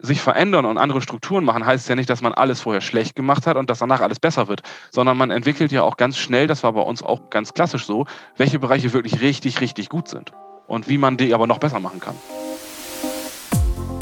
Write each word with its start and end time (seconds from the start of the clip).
sich 0.00 0.20
verändern 0.20 0.64
und 0.64 0.78
andere 0.78 1.02
Strukturen 1.02 1.44
machen, 1.44 1.66
heißt 1.66 1.88
ja 1.88 1.96
nicht, 1.96 2.08
dass 2.08 2.22
man 2.22 2.32
alles 2.32 2.60
vorher 2.60 2.80
schlecht 2.80 3.16
gemacht 3.16 3.46
hat 3.46 3.56
und 3.56 3.68
dass 3.68 3.80
danach 3.80 4.00
alles 4.00 4.20
besser 4.20 4.48
wird, 4.48 4.62
sondern 4.90 5.16
man 5.16 5.30
entwickelt 5.30 5.72
ja 5.72 5.82
auch 5.82 5.96
ganz 5.96 6.16
schnell, 6.16 6.46
das 6.46 6.62
war 6.62 6.72
bei 6.72 6.80
uns 6.80 7.02
auch 7.02 7.30
ganz 7.30 7.52
klassisch 7.52 7.84
so, 7.84 8.06
welche 8.36 8.58
Bereiche 8.58 8.92
wirklich 8.92 9.20
richtig, 9.20 9.60
richtig 9.60 9.88
gut 9.88 10.08
sind 10.08 10.32
und 10.66 10.88
wie 10.88 10.98
man 10.98 11.16
die 11.16 11.34
aber 11.34 11.46
noch 11.46 11.58
besser 11.58 11.80
machen 11.80 12.00
kann. 12.00 12.14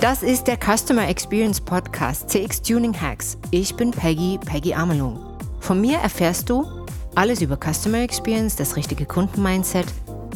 Das 0.00 0.22
ist 0.22 0.44
der 0.44 0.58
Customer 0.58 1.08
Experience 1.08 1.60
Podcast 1.60 2.28
CX 2.28 2.60
Tuning 2.60 2.94
Hacks. 3.00 3.38
Ich 3.50 3.74
bin 3.74 3.90
Peggy, 3.90 4.38
Peggy 4.44 4.74
Amelung. 4.74 5.18
Von 5.60 5.80
mir 5.80 5.96
erfährst 5.98 6.50
du 6.50 6.66
alles 7.14 7.40
über 7.40 7.56
Customer 7.56 8.00
Experience, 8.00 8.56
das 8.56 8.76
richtige 8.76 9.06
Kundenmindset 9.06 9.86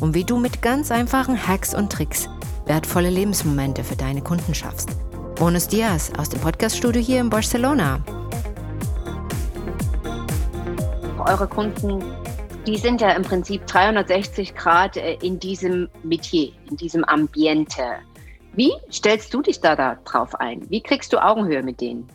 und 0.00 0.14
wie 0.14 0.24
du 0.24 0.38
mit 0.38 0.62
ganz 0.62 0.90
einfachen 0.90 1.46
Hacks 1.46 1.74
und 1.74 1.92
Tricks 1.92 2.30
wertvolle 2.64 3.11
Lebensmomente 3.11 3.84
für 3.84 3.96
deine 3.96 4.22
Kunden 4.22 4.54
schaffst. 4.54 4.90
Buenos 5.41 5.66
Dias 5.66 6.12
aus 6.18 6.29
dem 6.29 6.38
Podcaststudio 6.38 7.00
hier 7.00 7.18
in 7.18 7.30
Barcelona. 7.30 8.05
Eure 11.19 11.48
Kunden, 11.48 12.05
die 12.66 12.77
sind 12.77 13.01
ja 13.01 13.12
im 13.12 13.23
Prinzip 13.23 13.66
360 13.66 14.55
Grad 14.55 14.98
äh, 14.98 15.14
in 15.23 15.41
diesem 15.41 15.88
Metier, 16.02 16.52
in 16.69 16.77
diesem 16.77 17.05
Ambiente. 17.05 17.83
Wie 18.52 18.70
stellst 18.92 19.33
du 19.33 19.41
dich 19.41 19.62
da, 19.62 19.74
da 19.74 19.95
drauf 20.05 20.34
ein? 20.34 20.69
Wie 20.69 20.83
kriegst 20.83 21.11
du 21.14 21.24
Augenhöhe 21.24 21.62
mit 21.62 21.80
denen? 21.80 22.06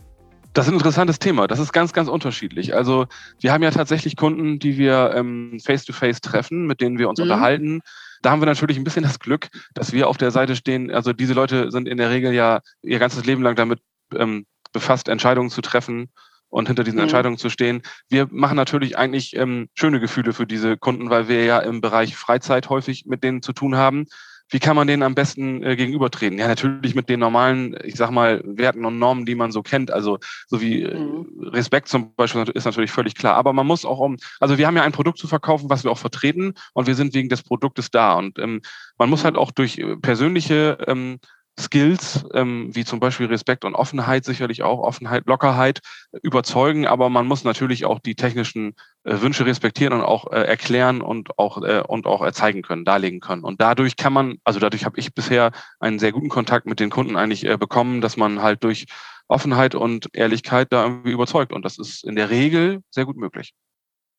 Das 0.54 0.68
ist 0.68 0.74
ein 0.74 0.78
interessantes 0.78 1.18
Thema. 1.18 1.48
Das 1.48 1.58
ist 1.58 1.74
ganz, 1.74 1.94
ganz 1.94 2.08
unterschiedlich. 2.08 2.76
Also 2.76 3.08
wir 3.40 3.52
haben 3.52 3.64
ja 3.64 3.72
tatsächlich 3.72 4.18
Kunden, 4.18 4.60
die 4.60 4.78
wir 4.78 5.14
ähm, 5.16 5.58
face-to-face 5.66 6.22
treffen, 6.22 6.68
mit 6.68 6.80
denen 6.80 7.00
wir 7.00 7.10
uns 7.10 7.18
mhm. 7.18 7.24
unterhalten. 7.24 7.82
Da 8.26 8.32
haben 8.32 8.42
wir 8.42 8.48
natürlich 8.48 8.78
ein 8.78 8.84
bisschen 8.84 9.04
das 9.04 9.20
Glück, 9.20 9.50
dass 9.76 9.94
wir 9.94 10.08
auf 10.08 10.18
der 10.18 10.32
Seite 10.32 10.56
stehen. 10.56 10.90
Also 10.90 11.14
diese 11.14 11.34
Leute 11.36 11.70
sind 11.70 11.88
in 11.88 11.98
der 11.98 12.10
Regel 12.10 12.34
ja 12.34 12.62
ihr 12.82 12.98
ganzes 12.98 13.24
Leben 13.24 13.44
lang 13.44 13.56
damit 13.56 13.82
ähm, 14.16 14.48
befasst, 14.74 15.10
Entscheidungen 15.10 15.52
zu 15.52 15.62
treffen 15.62 16.10
und 16.50 16.66
hinter 16.68 16.84
diesen 16.84 16.98
mhm. 16.98 17.04
Entscheidungen 17.04 17.38
zu 17.38 17.52
stehen. 17.52 17.84
Wir 18.10 18.28
machen 18.32 18.56
natürlich 18.56 18.98
eigentlich 18.98 19.36
ähm, 19.36 19.70
schöne 19.76 20.00
Gefühle 20.00 20.34
für 20.34 20.48
diese 20.48 20.76
Kunden, 20.76 21.12
weil 21.12 21.28
wir 21.28 21.46
ja 21.46 21.60
im 21.60 21.82
Bereich 21.82 22.16
Freizeit 22.16 22.68
häufig 22.68 23.06
mit 23.06 23.24
denen 23.24 23.44
zu 23.44 23.54
tun 23.54 23.76
haben. 23.76 24.08
Wie 24.50 24.60
kann 24.60 24.76
man 24.76 24.88
denen 24.88 25.02
am 25.02 25.16
besten 25.16 25.64
äh, 25.64 25.76
gegenübertreten? 25.76 26.38
Ja, 26.38 26.48
natürlich 26.48 26.94
mit 26.94 27.10
den 27.10 27.20
normalen, 27.20 27.76
ich 27.84 27.96
sag 27.96 28.12
mal, 28.12 28.42
Werten 28.46 28.86
und 28.86 29.00
Normen, 29.00 29.26
die 29.26 29.34
man 29.34 29.52
so 29.52 29.64
kennt. 29.64 29.92
Also 29.92 30.20
so 30.48 30.62
wie 30.62 30.84
äh, 30.84 30.98
mhm. 30.98 31.50
Respekt 31.50 31.88
zum 31.88 32.14
Beispiel 32.16 32.44
ist 32.54 32.66
natürlich 32.66 32.92
völlig 32.92 33.16
klar. 33.16 33.36
Aber 33.36 33.54
man 33.54 33.66
muss 33.66 33.86
auch 33.86 34.00
um, 34.00 34.18
also 34.40 34.58
wir 34.58 34.68
haben 34.68 34.78
ja 34.78 34.84
ein 34.84 34.92
Produkt 34.92 35.18
zu 35.18 35.28
verkaufen, 35.28 35.70
was 35.70 35.84
wir 35.84 35.92
auch 35.92 35.98
vertreten 35.98 36.54
und 36.74 36.86
wir 36.86 36.96
sind 36.96 37.16
wegen 37.16 37.30
des 37.30 37.42
Produktes 37.42 37.90
da. 37.90 38.14
Und 38.14 38.38
ähm, 38.38 38.62
man 38.98 39.10
muss 39.10 39.24
halt 39.24 39.34
mhm. 39.34 39.40
auch 39.40 39.52
durch 39.52 39.80
äh, 39.80 39.96
persönliche 39.98 40.78
ähm, 40.88 41.20
Skills, 41.60 42.26
ähm, 42.34 42.70
wie 42.74 42.84
zum 42.84 43.00
Beispiel 43.00 43.28
Respekt 43.28 43.64
und 43.64 43.76
Offenheit, 43.76 44.26
sicherlich 44.26 44.64
auch 44.64 44.80
Offenheit, 44.80 45.24
Lockerheit 45.26 45.80
überzeugen, 46.22 46.86
aber 46.86 47.10
man 47.10 47.28
muss 47.28 47.44
natürlich 47.44 47.86
auch 47.86 48.00
die 48.00 48.16
technischen 48.16 48.76
äh, 49.04 49.22
Wünsche 49.22 49.46
respektieren 49.46 49.94
und 49.94 50.02
auch 50.02 50.32
äh, 50.32 50.42
erklären 50.42 51.02
und 51.02 51.40
auch 51.40 51.62
äh, 51.64 51.82
und 51.88 52.08
auch 52.08 52.22
erzeigen 52.22 52.62
können, 52.62 52.84
darlegen 52.84 53.22
können. 53.22 53.44
Und 53.44 53.62
dadurch 53.62 53.96
kann 53.96 54.12
man, 54.12 54.38
also 54.44 54.60
dadurch 54.60 54.86
habe 54.86 55.00
ich 55.00 55.14
bisher 55.14 55.52
einen 55.80 56.00
sehr 56.00 56.12
guten 56.12 56.30
Kontakt 56.30 56.66
mit 56.66 56.80
den 56.80 56.90
Kunden 56.90 57.16
eigentlich 57.16 57.46
äh, 57.46 57.58
bekommen, 57.58 58.02
dass 58.02 58.18
man 58.18 58.42
halt 58.42 58.64
durch 58.64 58.86
Offenheit 59.28 59.76
und 59.76 60.10
Ehrlichkeit 60.14 60.72
da 60.72 60.84
irgendwie 60.84 61.12
überzeugt. 61.12 61.54
Und 61.54 61.64
das 61.64 61.80
ist 61.80 62.04
in 62.04 62.16
der 62.16 62.30
Regel 62.30 62.82
sehr 62.92 63.06
gut 63.06 63.18
möglich. 63.18 63.54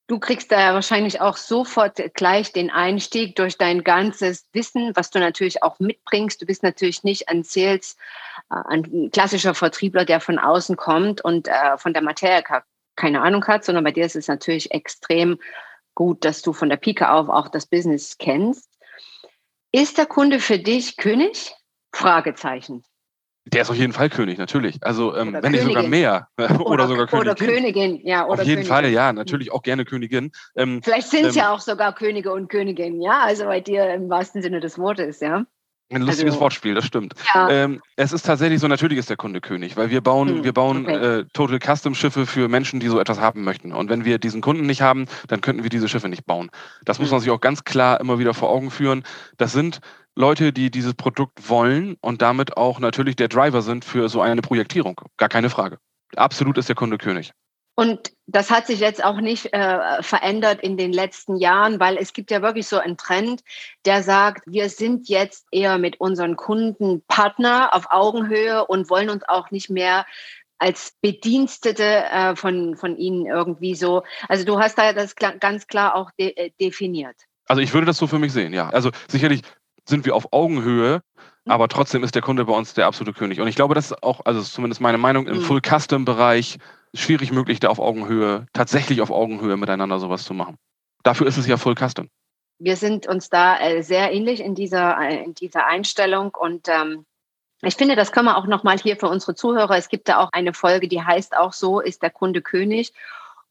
Du 0.08 0.20
kriegst 0.20 0.52
da 0.52 0.60
ja 0.60 0.74
wahrscheinlich 0.74 1.20
auch 1.20 1.36
sofort 1.36 2.00
gleich 2.14 2.52
den 2.52 2.70
Einstieg 2.70 3.34
durch 3.34 3.58
dein 3.58 3.82
ganzes 3.82 4.46
Wissen, 4.52 4.92
was 4.94 5.10
du 5.10 5.18
natürlich 5.18 5.64
auch 5.64 5.80
mitbringst. 5.80 6.40
Du 6.40 6.46
bist 6.46 6.62
natürlich 6.62 7.02
nicht 7.02 7.28
ein 7.28 7.42
Sales, 7.42 7.96
äh, 8.50 8.54
ein 8.68 9.10
klassischer 9.10 9.54
Vertriebler, 9.54 10.04
der 10.04 10.20
von 10.20 10.38
außen 10.38 10.76
kommt 10.76 11.22
und 11.22 11.48
äh, 11.48 11.76
von 11.76 11.92
der 11.92 12.02
Materie 12.02 12.44
keine 12.94 13.20
Ahnung 13.20 13.44
hat, 13.46 13.64
sondern 13.64 13.82
bei 13.82 13.90
dir 13.90 14.06
ist 14.06 14.16
es 14.16 14.28
natürlich 14.28 14.70
extrem 14.70 15.38
gut, 15.94 16.24
dass 16.24 16.42
du 16.42 16.52
von 16.52 16.68
der 16.68 16.76
Pike 16.76 17.10
auf 17.10 17.28
auch 17.28 17.48
das 17.48 17.66
Business 17.66 18.16
kennst. 18.18 18.70
Ist 19.72 19.98
der 19.98 20.06
Kunde 20.06 20.38
für 20.38 20.58
dich 20.58 20.96
König? 20.96 21.52
Fragezeichen. 21.92 22.84
Der 23.52 23.62
ist 23.62 23.70
auf 23.70 23.76
jeden 23.76 23.92
Fall 23.92 24.10
König, 24.10 24.38
natürlich. 24.38 24.82
Also 24.82 25.14
ähm, 25.14 25.36
wenn 25.40 25.52
nicht 25.52 25.62
sogar 25.62 25.84
mehr. 25.84 26.28
oder, 26.36 26.68
oder, 26.68 26.88
sogar 26.88 27.06
Königin. 27.06 27.30
Oder 27.30 27.34
Königin, 27.34 28.00
ja. 28.04 28.26
Oder 28.26 28.34
auf 28.34 28.38
jeden 28.40 28.62
Königin. 28.62 28.68
Fall, 28.68 28.88
ja, 28.88 29.12
natürlich 29.12 29.52
auch 29.52 29.62
gerne 29.62 29.84
Königin. 29.84 30.32
Ähm, 30.56 30.82
Vielleicht 30.82 31.08
sind 31.08 31.26
es 31.26 31.36
ähm, 31.36 31.42
ja 31.42 31.54
auch 31.54 31.60
sogar 31.60 31.94
Könige 31.94 32.32
und 32.32 32.48
Königinnen, 32.48 33.00
ja. 33.00 33.20
Also 33.22 33.44
bei 33.44 33.60
dir 33.60 33.94
im 33.94 34.08
wahrsten 34.08 34.42
Sinne 34.42 34.58
des 34.58 34.78
Wortes, 34.78 35.20
ja. 35.20 35.44
Ein 35.92 36.02
lustiges 36.02 36.32
also, 36.32 36.40
Wortspiel, 36.40 36.74
das 36.74 36.84
stimmt. 36.84 37.14
Ja. 37.32 37.48
Ähm, 37.48 37.80
es 37.94 38.12
ist 38.12 38.26
tatsächlich 38.26 38.60
so, 38.60 38.66
natürlich 38.66 38.98
ist 38.98 39.08
der 39.08 39.16
Kunde 39.16 39.40
König, 39.40 39.76
weil 39.76 39.88
wir 39.90 40.00
bauen, 40.00 40.28
hm, 40.28 40.44
wir 40.44 40.52
bauen 40.52 40.84
okay. 40.84 41.20
äh, 41.20 41.24
Total 41.32 41.60
Custom 41.60 41.94
Schiffe 41.94 42.26
für 42.26 42.48
Menschen, 42.48 42.80
die 42.80 42.88
so 42.88 42.98
etwas 42.98 43.20
haben 43.20 43.44
möchten. 43.44 43.72
Und 43.72 43.88
wenn 43.88 44.04
wir 44.04 44.18
diesen 44.18 44.40
Kunden 44.40 44.66
nicht 44.66 44.82
haben, 44.82 45.06
dann 45.28 45.40
könnten 45.40 45.62
wir 45.62 45.70
diese 45.70 45.88
Schiffe 45.88 46.08
nicht 46.08 46.26
bauen. 46.26 46.50
Das 46.84 46.98
hm. 46.98 47.04
muss 47.04 47.12
man 47.12 47.20
sich 47.20 47.30
auch 47.30 47.40
ganz 47.40 47.62
klar 47.62 48.00
immer 48.00 48.18
wieder 48.18 48.34
vor 48.34 48.50
Augen 48.50 48.72
führen. 48.72 49.04
Das 49.36 49.52
sind 49.52 49.78
Leute, 50.16 50.52
die 50.52 50.70
dieses 50.70 50.94
Produkt 50.94 51.48
wollen 51.48 51.96
und 52.00 52.20
damit 52.20 52.56
auch 52.56 52.80
natürlich 52.80 53.14
der 53.14 53.28
Driver 53.28 53.62
sind 53.62 53.84
für 53.84 54.08
so 54.08 54.20
eine 54.22 54.42
Projektierung. 54.42 55.00
Gar 55.18 55.28
keine 55.28 55.50
Frage. 55.50 55.78
Absolut 56.16 56.58
ist 56.58 56.68
der 56.68 56.76
Kunde 56.76 56.98
König. 56.98 57.32
Und 57.78 58.12
das 58.26 58.50
hat 58.50 58.66
sich 58.66 58.80
jetzt 58.80 59.04
auch 59.04 59.20
nicht 59.20 59.52
äh, 59.52 60.02
verändert 60.02 60.62
in 60.62 60.78
den 60.78 60.92
letzten 60.92 61.36
Jahren, 61.36 61.78
weil 61.78 61.98
es 61.98 62.14
gibt 62.14 62.30
ja 62.30 62.40
wirklich 62.40 62.66
so 62.66 62.78
einen 62.78 62.96
Trend, 62.96 63.42
der 63.84 64.02
sagt, 64.02 64.44
wir 64.46 64.70
sind 64.70 65.08
jetzt 65.10 65.46
eher 65.52 65.76
mit 65.76 66.00
unseren 66.00 66.36
Kunden 66.36 67.02
Partner 67.06 67.74
auf 67.74 67.86
Augenhöhe 67.90 68.66
und 68.66 68.88
wollen 68.88 69.10
uns 69.10 69.28
auch 69.28 69.50
nicht 69.50 69.68
mehr 69.68 70.06
als 70.58 70.96
Bedienstete 71.02 72.04
äh, 72.10 72.34
von, 72.34 72.76
von 72.76 72.96
ihnen 72.96 73.26
irgendwie 73.26 73.74
so. 73.74 74.02
Also 74.26 74.46
du 74.46 74.58
hast 74.58 74.78
da 74.78 74.94
das 74.94 75.14
ganz 75.14 75.66
klar 75.66 75.94
auch 75.94 76.10
de 76.18 76.34
äh, 76.34 76.50
definiert. 76.58 77.16
Also 77.46 77.60
ich 77.60 77.74
würde 77.74 77.86
das 77.86 77.98
so 77.98 78.06
für 78.06 78.18
mich 78.18 78.32
sehen, 78.32 78.54
ja. 78.54 78.70
Also 78.70 78.90
sicherlich 79.08 79.42
sind 79.86 80.06
wir 80.06 80.16
auf 80.16 80.32
Augenhöhe, 80.32 81.02
mhm. 81.44 81.52
aber 81.52 81.68
trotzdem 81.68 82.02
ist 82.02 82.14
der 82.14 82.22
Kunde 82.22 82.46
bei 82.46 82.54
uns 82.54 82.72
der 82.72 82.86
absolute 82.86 83.16
König. 83.16 83.38
Und 83.38 83.48
ich 83.48 83.54
glaube, 83.54 83.74
das 83.74 83.90
ist 83.90 84.02
auch, 84.02 84.22
also 84.24 84.40
ist 84.40 84.54
zumindest 84.54 84.80
meine 84.80 84.98
Meinung, 84.98 85.26
im 85.26 85.36
mhm. 85.36 85.42
Full-Custom-Bereich 85.42 86.58
schwierig 86.96 87.32
möglich, 87.32 87.60
da 87.60 87.68
auf 87.68 87.78
Augenhöhe, 87.78 88.46
tatsächlich 88.52 89.00
auf 89.00 89.10
Augenhöhe 89.10 89.56
miteinander 89.56 89.98
sowas 89.98 90.24
zu 90.24 90.34
machen. 90.34 90.56
Dafür 91.02 91.26
ist 91.26 91.36
es 91.36 91.46
ja 91.46 91.56
Full-Custom. 91.56 92.08
Wir 92.58 92.76
sind 92.76 93.06
uns 93.06 93.28
da 93.28 93.58
äh, 93.60 93.82
sehr 93.82 94.12
ähnlich 94.12 94.40
in 94.40 94.54
dieser, 94.54 94.98
äh, 94.98 95.22
in 95.22 95.34
dieser 95.34 95.66
Einstellung 95.66 96.34
und 96.34 96.68
ähm, 96.68 97.04
ich 97.62 97.74
finde, 97.74 97.96
das 97.96 98.12
können 98.12 98.26
wir 98.26 98.36
auch 98.36 98.46
nochmal 98.46 98.78
hier 98.78 98.96
für 98.96 99.08
unsere 99.08 99.34
Zuhörer. 99.34 99.76
Es 99.76 99.88
gibt 99.88 100.08
da 100.08 100.18
auch 100.18 100.28
eine 100.32 100.52
Folge, 100.52 100.88
die 100.88 101.02
heißt 101.02 101.36
auch 101.36 101.52
so, 101.52 101.80
ist 101.80 102.02
der 102.02 102.10
Kunde 102.10 102.42
König 102.42 102.92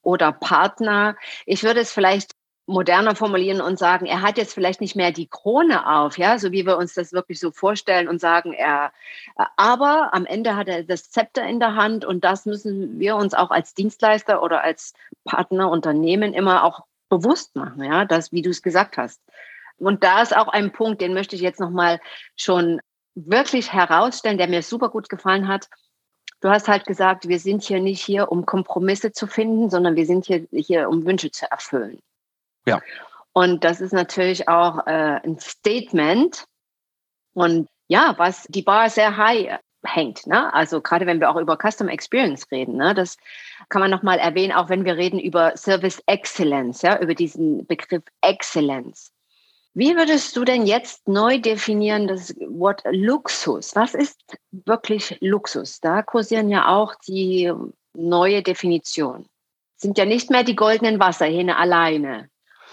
oder 0.03 0.31
Partner. 0.31 1.15
Ich 1.45 1.63
würde 1.63 1.79
es 1.79 1.91
vielleicht 1.91 2.34
moderner 2.67 3.15
formulieren 3.15 3.61
und 3.61 3.77
sagen, 3.77 4.05
er 4.05 4.21
hat 4.21 4.37
jetzt 4.37 4.53
vielleicht 4.53 4.81
nicht 4.81 4.95
mehr 4.95 5.11
die 5.11 5.27
Krone 5.27 5.87
auf, 5.87 6.17
ja, 6.17 6.39
so 6.39 6.51
wie 6.51 6.65
wir 6.65 6.77
uns 6.77 6.93
das 6.93 7.13
wirklich 7.13 7.39
so 7.39 7.51
vorstellen 7.51 8.07
und 8.07 8.19
sagen, 8.19 8.53
er, 8.53 8.91
aber 9.55 10.13
am 10.13 10.25
Ende 10.25 10.55
hat 10.55 10.67
er 10.67 10.83
das 10.83 11.11
Zepter 11.11 11.43
in 11.45 11.59
der 11.59 11.75
Hand 11.75 12.05
und 12.05 12.23
das 12.23 12.45
müssen 12.45 12.99
wir 12.99 13.15
uns 13.17 13.33
auch 13.33 13.51
als 13.51 13.75
Dienstleister 13.75 14.41
oder 14.41 14.63
als 14.63 14.93
Partnerunternehmen 15.25 16.33
immer 16.33 16.63
auch 16.63 16.85
bewusst 17.09 17.55
machen, 17.55 17.83
ja, 17.83 18.05
das, 18.05 18.31
wie 18.31 18.41
du 18.41 18.49
es 18.49 18.63
gesagt 18.63 18.97
hast. 18.97 19.21
Und 19.77 20.03
da 20.03 20.21
ist 20.21 20.35
auch 20.35 20.47
ein 20.47 20.71
Punkt, 20.71 21.01
den 21.01 21.13
möchte 21.13 21.35
ich 21.35 21.41
jetzt 21.41 21.59
nochmal 21.59 21.99
schon 22.35 22.81
wirklich 23.13 23.73
herausstellen, 23.73 24.37
der 24.37 24.47
mir 24.47 24.63
super 24.63 24.89
gut 24.89 25.09
gefallen 25.09 25.47
hat. 25.47 25.69
Du 26.41 26.49
hast 26.49 26.67
halt 26.67 26.85
gesagt, 26.85 27.27
wir 27.27 27.39
sind 27.39 27.63
hier 27.63 27.79
nicht 27.79 28.03
hier, 28.03 28.31
um 28.31 28.45
Kompromisse 28.45 29.11
zu 29.11 29.27
finden, 29.27 29.69
sondern 29.69 29.95
wir 29.95 30.05
sind 30.05 30.25
hier, 30.25 30.47
hier 30.51 30.89
um 30.89 31.05
Wünsche 31.05 31.31
zu 31.31 31.49
erfüllen. 31.49 31.99
Ja. 32.65 32.81
Und 33.33 33.63
das 33.63 33.81
ist 33.81 33.93
natürlich 33.93 34.47
auch 34.47 34.87
äh, 34.87 35.19
ein 35.23 35.39
Statement. 35.39 36.45
Und 37.33 37.67
ja, 37.87 38.15
was 38.17 38.43
die 38.43 38.61
Bar 38.61 38.89
sehr 38.89 39.17
high 39.17 39.59
hängt. 39.85 40.25
Ne? 40.27 40.53
Also 40.53 40.81
gerade 40.81 41.05
wenn 41.05 41.19
wir 41.19 41.29
auch 41.29 41.35
über 41.35 41.57
Custom 41.57 41.87
Experience 41.87 42.49
reden, 42.51 42.77
ne? 42.77 42.93
das 42.93 43.17
kann 43.69 43.81
man 43.81 43.91
nochmal 43.91 44.19
erwähnen, 44.19 44.53
auch 44.53 44.69
wenn 44.69 44.85
wir 44.85 44.97
reden 44.97 45.19
über 45.19 45.55
Service 45.55 46.01
Excellence, 46.07 46.81
ja, 46.81 46.99
über 46.99 47.13
diesen 47.13 47.65
Begriff 47.65 48.03
Excellence. 48.21 49.11
Wie 49.73 49.95
würdest 49.95 50.35
du 50.37 50.45
denn 50.45 50.65
jetzt 50.65 51.07
neu 51.07 51.39
definieren 51.39 52.07
das 52.07 52.33
Wort 52.39 52.83
Luxus? 52.89 53.75
Was 53.75 53.93
ist 53.93 54.37
wirklich 54.51 55.17
Luxus? 55.19 55.81
Da 55.81 56.01
kursieren 56.01 56.49
ja 56.49 56.69
auch 56.69 56.95
die 57.07 57.51
neue 57.93 58.41
Definition. 58.41 59.25
Sind 59.75 59.97
ja 59.97 60.05
nicht 60.05 60.29
mehr 60.29 60.43
die 60.43 60.55
goldenen 60.55 60.99
Wasserhähne 60.99 61.57
alleine. 61.57 62.29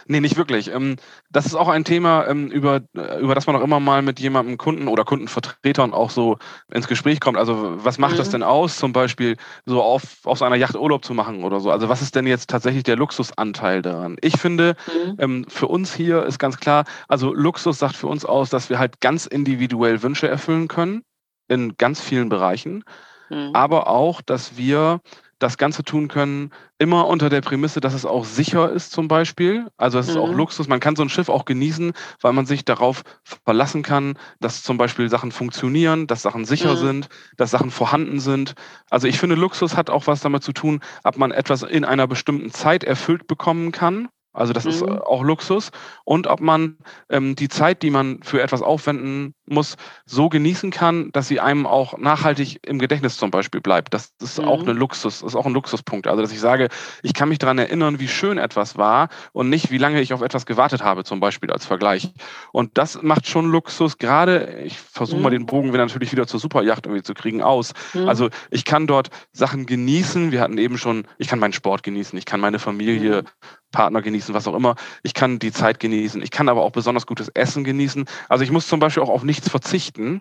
Nee, 0.06 0.20
nicht 0.20 0.36
wirklich. 0.36 0.72
Ähm, 0.72 0.96
das 1.30 1.46
ist 1.46 1.54
auch 1.54 1.68
ein 1.68 1.84
Thema, 1.84 2.26
ähm, 2.26 2.50
über, 2.50 2.82
über 3.20 3.34
das 3.34 3.46
man 3.46 3.56
auch 3.56 3.62
immer 3.62 3.80
mal 3.80 4.02
mit 4.02 4.20
jemandem 4.20 4.58
Kunden 4.58 4.88
oder 4.88 5.04
Kundenvertretern 5.04 5.92
auch 5.94 6.10
so 6.10 6.38
ins 6.72 6.88
Gespräch 6.88 7.20
kommt. 7.20 7.38
Also 7.38 7.84
was 7.84 7.98
macht 7.98 8.14
mhm. 8.14 8.18
das 8.18 8.30
denn 8.30 8.42
aus, 8.42 8.76
zum 8.76 8.92
Beispiel 8.92 9.36
so 9.64 9.82
auf, 9.82 10.18
auf 10.24 10.38
so 10.38 10.44
einer 10.44 10.56
Yacht 10.56 10.76
Urlaub 10.76 11.04
zu 11.04 11.14
machen 11.14 11.44
oder 11.44 11.60
so? 11.60 11.70
Also 11.70 11.88
was 11.88 12.02
ist 12.02 12.14
denn 12.14 12.26
jetzt 12.26 12.50
tatsächlich 12.50 12.82
der 12.82 12.96
Luxusanteil 12.96 13.82
daran? 13.82 14.16
Ich 14.20 14.36
finde, 14.36 14.76
mhm. 14.86 15.16
Ähm, 15.18 15.44
für 15.48 15.68
uns 15.68 15.94
hier 15.94 16.24
ist 16.24 16.38
ganz 16.38 16.58
klar, 16.58 16.84
also 17.08 17.32
Luxus 17.32 17.78
sagt 17.78 17.96
für 17.96 18.06
uns 18.06 18.24
aus, 18.24 18.50
dass 18.50 18.70
wir 18.70 18.78
halt 18.78 19.00
ganz 19.00 19.26
individuell 19.26 20.02
Wünsche 20.02 20.28
erfüllen 20.28 20.68
können 20.68 21.02
in 21.48 21.76
ganz 21.76 22.00
vielen 22.00 22.28
Bereichen, 22.28 22.84
mhm. 23.30 23.50
aber 23.52 23.88
auch, 23.88 24.22
dass 24.22 24.56
wir 24.56 25.00
das 25.42 25.58
Ganze 25.58 25.82
tun 25.82 26.08
können, 26.08 26.50
immer 26.78 27.08
unter 27.08 27.28
der 27.28 27.40
Prämisse, 27.40 27.80
dass 27.80 27.94
es 27.94 28.06
auch 28.06 28.24
sicher 28.24 28.70
ist 28.70 28.92
zum 28.92 29.08
Beispiel. 29.08 29.66
Also 29.76 29.98
es 29.98 30.08
ist 30.08 30.16
auch 30.16 30.30
mhm. 30.30 30.36
Luxus. 30.36 30.68
Man 30.68 30.80
kann 30.80 30.96
so 30.96 31.02
ein 31.02 31.08
Schiff 31.08 31.28
auch 31.28 31.44
genießen, 31.44 31.92
weil 32.20 32.32
man 32.32 32.46
sich 32.46 32.64
darauf 32.64 33.02
verlassen 33.44 33.82
kann, 33.82 34.18
dass 34.40 34.62
zum 34.62 34.78
Beispiel 34.78 35.08
Sachen 35.08 35.32
funktionieren, 35.32 36.06
dass 36.06 36.22
Sachen 36.22 36.44
sicher 36.44 36.74
mhm. 36.74 36.78
sind, 36.78 37.08
dass 37.36 37.50
Sachen 37.50 37.70
vorhanden 37.70 38.20
sind. 38.20 38.54
Also 38.90 39.08
ich 39.08 39.18
finde, 39.18 39.36
Luxus 39.36 39.76
hat 39.76 39.90
auch 39.90 40.06
was 40.06 40.20
damit 40.20 40.44
zu 40.44 40.52
tun, 40.52 40.80
ob 41.02 41.18
man 41.18 41.32
etwas 41.32 41.62
in 41.62 41.84
einer 41.84 42.06
bestimmten 42.06 42.50
Zeit 42.50 42.84
erfüllt 42.84 43.26
bekommen 43.26 43.72
kann. 43.72 44.08
Also 44.32 44.52
das 44.52 44.64
mhm. 44.64 44.70
ist 44.70 44.82
auch 44.82 45.22
Luxus. 45.22 45.70
Und 46.04 46.26
ob 46.26 46.40
man 46.40 46.78
ähm, 47.10 47.36
die 47.36 47.48
Zeit, 47.48 47.82
die 47.82 47.90
man 47.90 48.22
für 48.22 48.42
etwas 48.42 48.62
aufwenden 48.62 49.34
muss, 49.46 49.76
so 50.06 50.28
genießen 50.28 50.70
kann, 50.70 51.12
dass 51.12 51.28
sie 51.28 51.40
einem 51.40 51.66
auch 51.66 51.98
nachhaltig 51.98 52.66
im 52.66 52.78
Gedächtnis 52.78 53.16
zum 53.16 53.30
Beispiel 53.30 53.60
bleibt. 53.60 53.92
Das 53.92 54.12
ist 54.20 54.40
mhm. 54.40 54.48
auch 54.48 54.66
ein 54.66 54.76
Luxus, 54.76 55.20
das 55.20 55.28
ist 55.28 55.36
auch 55.36 55.46
ein 55.46 55.52
Luxuspunkt. 55.52 56.06
Also 56.06 56.22
dass 56.22 56.32
ich 56.32 56.40
sage, 56.40 56.68
ich 57.02 57.14
kann 57.14 57.28
mich 57.28 57.38
daran 57.38 57.58
erinnern, 57.58 58.00
wie 58.00 58.08
schön 58.08 58.38
etwas 58.38 58.76
war 58.76 59.08
und 59.32 59.50
nicht, 59.50 59.70
wie 59.70 59.78
lange 59.78 60.00
ich 60.00 60.12
auf 60.14 60.22
etwas 60.22 60.46
gewartet 60.46 60.82
habe, 60.82 61.04
zum 61.04 61.20
Beispiel 61.20 61.50
als 61.50 61.66
Vergleich. 61.66 62.12
Und 62.52 62.78
das 62.78 63.02
macht 63.02 63.26
schon 63.26 63.50
Luxus, 63.50 63.98
gerade, 63.98 64.62
ich 64.64 64.78
versuche 64.78 65.18
mhm. 65.18 65.22
mal 65.22 65.30
den 65.30 65.46
Bogen 65.46 65.72
wieder 65.72 65.84
natürlich 65.84 66.12
wieder 66.12 66.26
zur 66.26 66.40
Superjacht 66.40 66.86
irgendwie 66.86 67.02
zu 67.02 67.14
kriegen, 67.14 67.42
aus. 67.42 67.72
Mhm. 67.92 68.08
Also 68.08 68.30
ich 68.50 68.64
kann 68.64 68.86
dort 68.86 69.10
Sachen 69.32 69.66
genießen. 69.66 70.32
Wir 70.32 70.40
hatten 70.40 70.58
eben 70.58 70.78
schon, 70.78 71.06
ich 71.18 71.28
kann 71.28 71.38
meinen 71.38 71.52
Sport 71.52 71.82
genießen, 71.82 72.18
ich 72.18 72.24
kann 72.24 72.40
meine 72.40 72.58
Familie, 72.58 73.22
mhm. 73.22 73.52
Partner 73.72 74.02
genießen, 74.02 74.34
was 74.34 74.46
auch 74.46 74.54
immer. 74.54 74.76
Ich 75.02 75.14
kann 75.14 75.38
die 75.38 75.52
Zeit 75.52 75.80
genießen. 75.80 76.22
Ich 76.22 76.30
kann 76.30 76.48
aber 76.48 76.62
auch 76.62 76.70
besonders 76.70 77.06
gutes 77.06 77.28
Essen 77.30 77.64
genießen. 77.64 78.06
Also 78.28 78.44
ich 78.44 78.50
muss 78.50 78.68
zum 78.68 78.78
Beispiel 78.78 79.02
auch 79.02 79.08
auf 79.08 79.24
nichts 79.24 79.48
verzichten 79.48 80.20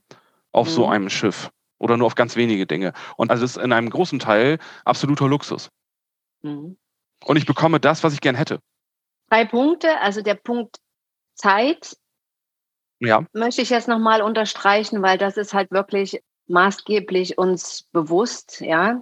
auf 0.51 0.67
mhm. 0.67 0.71
so 0.71 0.87
einem 0.87 1.09
Schiff 1.09 1.51
oder 1.77 1.97
nur 1.97 2.07
auf 2.07 2.15
ganz 2.15 2.35
wenige 2.35 2.65
Dinge. 2.65 2.93
Und 3.17 3.31
also 3.31 3.45
ist 3.45 3.57
in 3.57 3.73
einem 3.73 3.89
großen 3.89 4.19
Teil 4.19 4.57
absoluter 4.85 5.27
Luxus. 5.27 5.69
Mhm. 6.41 6.77
Und 7.23 7.37
ich 7.37 7.45
bekomme 7.45 7.79
das, 7.79 8.03
was 8.03 8.13
ich 8.13 8.21
gern 8.21 8.35
hätte. 8.35 8.59
Drei 9.29 9.45
Punkte. 9.45 9.99
Also 9.99 10.21
der 10.21 10.35
Punkt 10.35 10.77
Zeit 11.35 11.95
ja. 12.99 13.25
möchte 13.33 13.61
ich 13.61 13.69
jetzt 13.69 13.87
nochmal 13.87 14.21
unterstreichen, 14.21 15.01
weil 15.01 15.17
das 15.17 15.37
ist 15.37 15.53
halt 15.53 15.71
wirklich 15.71 16.21
maßgeblich 16.47 17.37
uns 17.37 17.83
bewusst. 17.91 18.61
Ja. 18.61 19.01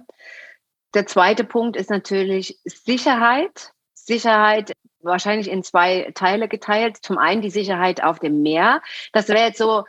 Der 0.94 1.06
zweite 1.06 1.44
Punkt 1.44 1.76
ist 1.76 1.90
natürlich 1.90 2.58
Sicherheit. 2.64 3.72
Sicherheit 4.10 4.72
wahrscheinlich 5.02 5.48
in 5.48 5.62
zwei 5.62 6.10
Teile 6.14 6.48
geteilt. 6.48 6.96
Zum 6.96 7.16
einen 7.16 7.42
die 7.42 7.50
Sicherheit 7.50 8.02
auf 8.02 8.18
dem 8.18 8.42
Meer. 8.42 8.82
Das 9.12 9.28
wäre 9.28 9.46
jetzt 9.46 9.58
so 9.58 9.84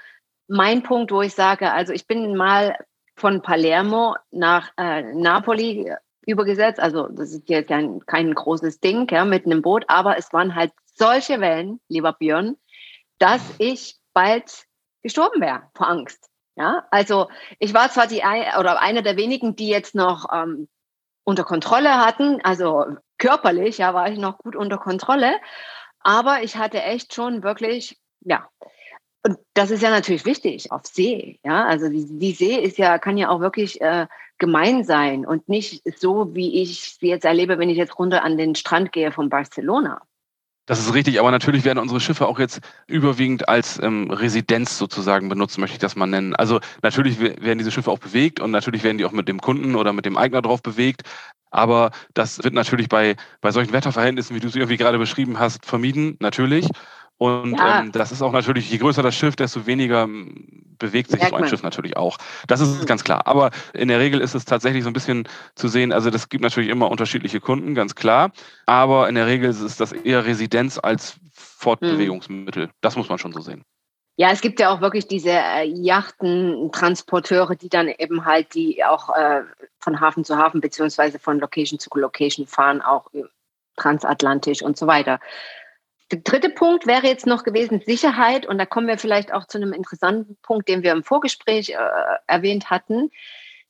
mein 0.48 0.84
Punkt, 0.84 1.12
wo 1.12 1.22
ich 1.22 1.34
sage, 1.34 1.72
also 1.72 1.92
ich 1.92 2.06
bin 2.06 2.36
mal 2.36 2.78
von 3.16 3.42
Palermo 3.42 4.16
nach 4.30 4.72
äh, 4.78 5.02
Napoli 5.14 5.92
übergesetzt. 6.26 6.80
Also 6.80 7.08
das 7.08 7.32
ist 7.32 7.50
jetzt 7.50 7.68
kein, 7.68 8.00
kein 8.06 8.34
großes 8.34 8.80
Ding 8.80 9.08
ja, 9.12 9.26
mit 9.26 9.46
einem 9.46 9.62
Boot, 9.62 9.86
aber 9.88 10.18
es 10.18 10.32
waren 10.34 10.54
halt 10.54 10.72
solche 10.86 11.40
Wellen, 11.40 11.80
lieber 11.88 12.14
Björn, 12.14 12.58
dass 13.18 13.42
ich 13.58 13.96
bald 14.14 14.66
gestorben 15.02 15.42
wäre 15.42 15.64
vor 15.74 15.90
Angst. 15.90 16.30
Ja, 16.56 16.86
also 16.92 17.30
ich 17.60 17.74
war 17.74 17.90
zwar 17.90 18.08
die 18.08 18.22
oder 18.60 18.82
eine 18.82 19.02
der 19.02 19.18
wenigen, 19.18 19.56
die 19.56 19.70
jetzt 19.70 19.96
noch 19.96 20.28
ähm, 20.32 20.68
unter 21.24 21.44
Kontrolle 21.44 21.98
hatten. 22.06 22.42
Also 22.44 22.98
körperlich, 23.22 23.78
ja, 23.78 23.94
war 23.94 24.12
ich 24.12 24.18
noch 24.18 24.40
gut 24.40 24.56
unter 24.58 24.78
Kontrolle. 24.78 25.36
Aber 26.02 26.44
ich 26.44 26.58
hatte 26.58 26.82
echt 26.82 27.14
schon 27.14 27.44
wirklich, 27.44 27.98
ja, 28.22 28.50
und 29.24 29.38
das 29.54 29.70
ist 29.70 29.84
ja 29.84 29.92
natürlich 29.92 30.26
wichtig 30.26 30.72
auf 30.72 30.82
See. 30.86 31.40
Ja, 31.44 31.66
also 31.66 31.90
die, 31.90 32.06
die 32.20 32.32
See 32.32 32.56
ist 32.56 32.78
ja, 32.80 32.98
kann 32.98 33.18
ja 33.18 33.30
auch 33.30 33.40
wirklich 33.40 33.80
äh, 33.80 34.08
gemein 34.40 34.84
sein 34.84 35.26
und 35.26 35.48
nicht 35.48 35.84
so, 36.00 36.34
wie 36.34 36.62
ich 36.62 36.98
sie 37.00 37.10
jetzt 37.10 37.26
erlebe, 37.26 37.60
wenn 37.60 37.70
ich 37.70 37.78
jetzt 37.78 38.00
runter 38.00 38.24
an 38.24 38.38
den 38.38 38.56
Strand 38.56 38.92
gehe 38.92 39.12
von 39.12 39.30
Barcelona. 39.30 40.02
Das 40.72 40.80
ist 40.80 40.94
richtig, 40.94 41.20
aber 41.20 41.32
natürlich 41.32 41.66
werden 41.66 41.80
unsere 41.80 42.00
Schiffe 42.00 42.26
auch 42.26 42.40
jetzt 42.40 42.62
überwiegend 42.88 43.50
als 43.50 43.78
ähm, 43.84 44.10
Residenz 44.10 44.78
sozusagen 44.78 45.28
benutzt, 45.28 45.58
möchte 45.58 45.74
ich 45.74 45.82
das 45.82 45.98
mal 45.98 46.08
nennen. 46.08 46.34
Also 46.34 46.62
natürlich 46.82 47.20
werden 47.20 47.58
diese 47.58 47.72
Schiffe 47.72 47.92
auch 47.92 48.00
bewegt 48.00 48.40
und 48.40 48.52
natürlich 48.52 48.82
werden 48.82 48.98
die 48.98 49.04
auch 49.04 49.12
mit 49.12 49.28
dem 49.28 49.42
Kunden 49.42 49.76
oder 49.76 49.92
mit 49.92 50.06
dem 50.06 50.16
Eigner 50.16 50.42
drauf 50.42 50.64
bewegt. 50.64 51.02
Aber 51.50 51.92
das 52.14 52.42
wird 52.46 52.54
natürlich 52.54 52.88
bei, 52.88 53.18
bei 53.42 53.52
solchen 53.52 53.74
Wetterverhältnissen, 53.74 54.34
wie 54.34 54.40
du 54.40 54.48
sie 54.48 54.60
irgendwie 54.60 54.78
gerade 54.78 54.98
beschrieben 54.98 55.40
hast, 55.40 55.66
vermieden, 55.66 56.16
natürlich. 56.22 56.66
Und 57.22 57.56
ja. 57.56 57.82
ähm, 57.82 57.92
das 57.92 58.12
ist 58.12 58.24
auch 58.24 58.32
natürlich, 58.32 58.72
je 58.72 58.80
größer 58.80 59.04
das 59.04 59.14
Schiff, 59.14 59.36
desto 59.36 59.68
weniger 59.68 60.06
ähm, 60.06 60.66
bewegt 60.80 61.12
sich 61.12 61.24
so 61.24 61.36
ein 61.36 61.48
Schiff 61.48 61.62
natürlich 61.62 61.96
auch. 61.96 62.18
Das 62.48 62.62
ist 62.62 62.82
mhm. 62.82 62.86
ganz 62.88 63.04
klar. 63.04 63.28
Aber 63.28 63.52
in 63.76 63.90
der 63.90 64.00
Regel 64.00 64.22
ist 64.22 64.34
es 64.34 64.44
tatsächlich 64.44 64.84
so 64.84 64.90
ein 64.90 64.94
bisschen 64.94 65.28
zu 65.54 65.68
sehen, 65.68 65.94
also 65.94 66.10
das 66.10 66.30
gibt 66.30 66.44
natürlich 66.44 66.72
immer 66.72 66.90
unterschiedliche 66.90 67.40
Kunden, 67.40 67.76
ganz 67.76 67.94
klar. 67.94 68.32
Aber 68.66 69.08
in 69.08 69.14
der 69.14 69.28
Regel 69.28 69.52
ist 69.52 69.80
das 69.80 69.92
eher 69.92 70.26
Residenz 70.26 70.80
als 70.82 71.20
Fortbewegungsmittel. 71.32 72.66
Mhm. 72.66 72.72
Das 72.82 72.96
muss 72.96 73.08
man 73.08 73.20
schon 73.20 73.34
so 73.34 73.42
sehen. 73.42 73.66
Ja, 74.16 74.32
es 74.32 74.42
gibt 74.42 74.60
ja 74.60 74.72
auch 74.72 74.82
wirklich 74.82 75.08
diese 75.08 75.30
äh, 75.30 75.68
Yachtentransporteure, 75.68 77.56
die 77.56 77.70
dann 77.70 77.88
eben 77.88 78.26
halt 78.26 78.56
die 78.56 78.84
auch 78.84 79.16
äh, 79.16 79.44
von 79.78 80.00
Hafen 80.00 80.26
zu 80.26 80.38
Hafen 80.38 80.60
beziehungsweise 80.60 81.20
von 81.20 81.40
Location 81.40 81.78
zu 81.78 81.92
Location 81.94 82.48
fahren, 82.48 82.82
auch 82.82 83.12
transatlantisch 83.78 84.64
und 84.64 84.76
so 84.76 84.88
weiter. 84.88 85.20
Der 86.12 86.20
dritte 86.20 86.50
Punkt 86.50 86.88
wäre 86.88 87.08
jetzt 87.08 87.26
noch 87.26 87.44
gewesen 87.44 87.82
Sicherheit. 87.86 88.46
Und 88.46 88.58
da 88.58 88.66
kommen 88.66 88.88
wir 88.88 88.98
vielleicht 88.98 89.34
auch 89.34 89.46
zu 89.46 89.58
einem 89.58 89.74
interessanten 89.74 90.38
Punkt, 90.42 90.68
den 90.68 90.84
wir 90.84 90.92
im 90.92 91.04
Vorgespräch 91.04 91.70
äh, 91.70 91.78
erwähnt 92.28 92.70
hatten. 92.70 93.12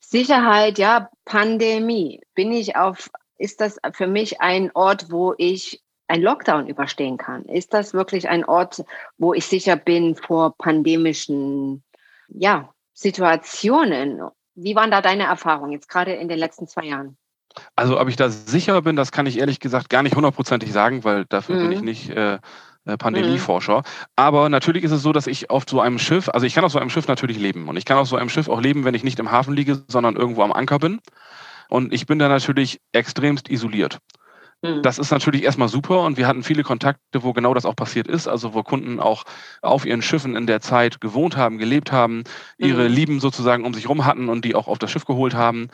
Sicherheit, 0.00 0.78
ja, 0.78 1.08
Pandemie. 1.24 2.20
Bin 2.34 2.52
ich 2.52 2.76
auf, 2.76 3.10
ist 3.38 3.60
das 3.60 3.78
für 3.92 4.08
mich 4.08 4.40
ein 4.40 4.72
Ort, 4.74 5.10
wo 5.10 5.34
ich 5.38 5.82
ein 6.08 6.20
Lockdown 6.20 6.66
überstehen 6.66 7.16
kann? 7.16 7.44
Ist 7.44 7.72
das 7.72 7.94
wirklich 7.94 8.28
ein 8.28 8.44
Ort, 8.44 8.84
wo 9.18 9.32
ich 9.32 9.46
sicher 9.46 9.76
bin 9.76 10.16
vor 10.16 10.56
pandemischen, 10.58 11.84
ja, 12.28 12.74
Situationen? 12.92 14.20
Wie 14.54 14.74
waren 14.74 14.90
da 14.90 15.00
deine 15.00 15.24
Erfahrungen 15.24 15.72
jetzt 15.72 15.88
gerade 15.88 16.12
in 16.12 16.28
den 16.28 16.38
letzten 16.38 16.66
zwei 16.66 16.84
Jahren? 16.84 17.16
Also, 17.76 18.00
ob 18.00 18.08
ich 18.08 18.16
da 18.16 18.30
sicher 18.30 18.82
bin, 18.82 18.96
das 18.96 19.12
kann 19.12 19.26
ich 19.26 19.38
ehrlich 19.38 19.60
gesagt 19.60 19.88
gar 19.88 20.02
nicht 20.02 20.16
hundertprozentig 20.16 20.72
sagen, 20.72 21.04
weil 21.04 21.24
dafür 21.26 21.56
mhm. 21.56 21.60
bin 21.60 21.72
ich 21.72 21.78
mhm. 21.80 21.84
nicht 21.84 22.10
äh, 22.10 22.38
äh, 22.84 22.96
Pandemieforscher. 22.96 23.78
Mhm. 23.78 23.84
Aber 24.16 24.48
natürlich 24.48 24.82
ist 24.82 24.90
es 24.90 25.02
so, 25.02 25.12
dass 25.12 25.26
ich 25.26 25.50
auf 25.50 25.64
so 25.68 25.80
einem 25.80 25.98
Schiff, 25.98 26.28
also 26.28 26.46
ich 26.46 26.54
kann 26.54 26.64
auf 26.64 26.72
so 26.72 26.80
einem 26.80 26.90
Schiff 26.90 27.06
natürlich 27.06 27.38
leben. 27.38 27.68
Und 27.68 27.76
ich 27.76 27.84
kann 27.84 27.96
auf 27.98 28.08
so 28.08 28.16
einem 28.16 28.28
Schiff 28.28 28.48
auch 28.48 28.60
leben, 28.60 28.84
wenn 28.84 28.94
ich 28.94 29.04
nicht 29.04 29.20
im 29.20 29.30
Hafen 29.30 29.54
liege, 29.54 29.82
sondern 29.86 30.16
irgendwo 30.16 30.42
am 30.42 30.52
Anker 30.52 30.78
bin. 30.78 31.00
Und 31.68 31.92
ich 31.92 32.06
bin 32.06 32.18
da 32.18 32.28
natürlich 32.28 32.80
extremst 32.92 33.48
isoliert. 33.48 33.98
Mhm. 34.62 34.82
Das 34.82 34.98
ist 34.98 35.12
natürlich 35.12 35.44
erstmal 35.44 35.68
super 35.68 36.02
und 36.02 36.16
wir 36.16 36.26
hatten 36.26 36.42
viele 36.42 36.64
Kontakte, 36.64 37.22
wo 37.22 37.32
genau 37.32 37.54
das 37.54 37.64
auch 37.64 37.76
passiert 37.76 38.08
ist, 38.08 38.26
also 38.26 38.52
wo 38.52 38.62
Kunden 38.62 38.98
auch 38.98 39.24
auf 39.60 39.84
ihren 39.84 40.02
Schiffen 40.02 40.34
in 40.36 40.46
der 40.46 40.60
Zeit 40.60 41.00
gewohnt 41.00 41.36
haben, 41.36 41.58
gelebt 41.58 41.92
haben, 41.92 42.24
ihre 42.58 42.88
mhm. 42.88 42.94
Lieben 42.94 43.20
sozusagen 43.20 43.64
um 43.64 43.74
sich 43.74 43.88
rum 43.88 44.04
hatten 44.04 44.28
und 44.28 44.44
die 44.44 44.54
auch 44.54 44.66
auf 44.66 44.78
das 44.78 44.90
Schiff 44.90 45.04
geholt 45.04 45.34
haben. 45.34 45.68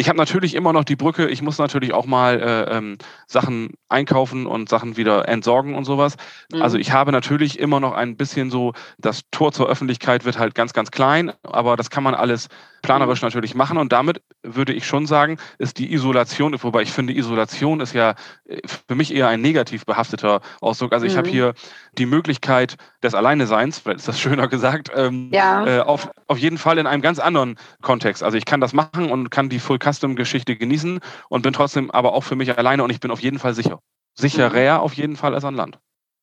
Ich 0.00 0.08
habe 0.08 0.16
natürlich 0.16 0.54
immer 0.54 0.72
noch 0.72 0.84
die 0.84 0.94
Brücke, 0.94 1.26
ich 1.26 1.42
muss 1.42 1.58
natürlich 1.58 1.92
auch 1.92 2.06
mal 2.06 2.40
äh, 2.40 2.76
ähm, 2.76 2.98
Sachen 3.26 3.70
einkaufen 3.88 4.46
und 4.46 4.68
Sachen 4.68 4.96
wieder 4.96 5.28
entsorgen 5.28 5.74
und 5.74 5.84
sowas. 5.84 6.16
Mhm. 6.52 6.62
Also 6.62 6.78
ich 6.78 6.92
habe 6.92 7.12
natürlich 7.12 7.58
immer 7.58 7.80
noch 7.80 7.92
ein 7.92 8.16
bisschen 8.16 8.50
so, 8.50 8.72
das 8.98 9.22
Tor 9.30 9.52
zur 9.52 9.68
Öffentlichkeit 9.68 10.24
wird 10.24 10.38
halt 10.38 10.54
ganz, 10.54 10.72
ganz 10.72 10.90
klein, 10.90 11.32
aber 11.42 11.76
das 11.76 11.90
kann 11.90 12.02
man 12.02 12.14
alles 12.14 12.48
planerisch 12.82 13.22
mhm. 13.22 13.26
natürlich 13.26 13.54
machen 13.54 13.78
und 13.78 13.92
damit 13.92 14.22
würde 14.42 14.72
ich 14.72 14.86
schon 14.86 15.06
sagen, 15.06 15.38
ist 15.58 15.78
die 15.78 15.92
Isolation, 15.92 16.56
wobei 16.62 16.82
ich 16.82 16.92
finde, 16.92 17.12
Isolation 17.12 17.80
ist 17.80 17.92
ja 17.92 18.14
äh, 18.46 18.60
für 18.66 18.94
mich 18.94 19.14
eher 19.14 19.28
ein 19.28 19.40
negativ 19.40 19.84
behafteter 19.84 20.40
Ausdruck. 20.60 20.92
Also 20.92 21.06
ich 21.06 21.14
mhm. 21.14 21.18
habe 21.18 21.28
hier 21.28 21.54
die 21.96 22.06
Möglichkeit 22.06 22.76
des 23.02 23.14
Alleineseins, 23.14 23.78
vielleicht 23.78 24.00
ist 24.00 24.08
das 24.08 24.20
schöner 24.20 24.48
gesagt, 24.48 24.90
ähm, 24.94 25.30
ja. 25.32 25.66
äh, 25.66 25.80
auf, 25.80 26.10
auf 26.26 26.38
jeden 26.38 26.58
Fall 26.58 26.78
in 26.78 26.86
einem 26.86 27.02
ganz 27.02 27.18
anderen 27.18 27.56
Kontext. 27.82 28.22
Also 28.22 28.36
ich 28.36 28.44
kann 28.44 28.60
das 28.60 28.72
machen 28.72 29.10
und 29.10 29.30
kann 29.30 29.48
die 29.48 29.58
Full 29.58 29.78
Custom-Geschichte 29.78 30.56
genießen 30.56 31.00
und 31.28 31.42
bin 31.42 31.52
trotzdem 31.52 31.90
aber 31.90 32.12
auch 32.12 32.22
für 32.22 32.36
mich 32.36 32.56
alleine 32.56 32.84
und 32.84 32.90
ich 32.90 33.00
bin 33.00 33.10
auf 33.10 33.20
jeden 33.20 33.38
Fall 33.38 33.54
sicher. 33.54 33.77
Sicherer 34.18 34.78
mhm. 34.78 34.80
auf 34.80 34.94
jeden 34.94 35.16
Fall 35.16 35.34
als 35.34 35.44
an 35.44 35.54
Land. 35.54 35.78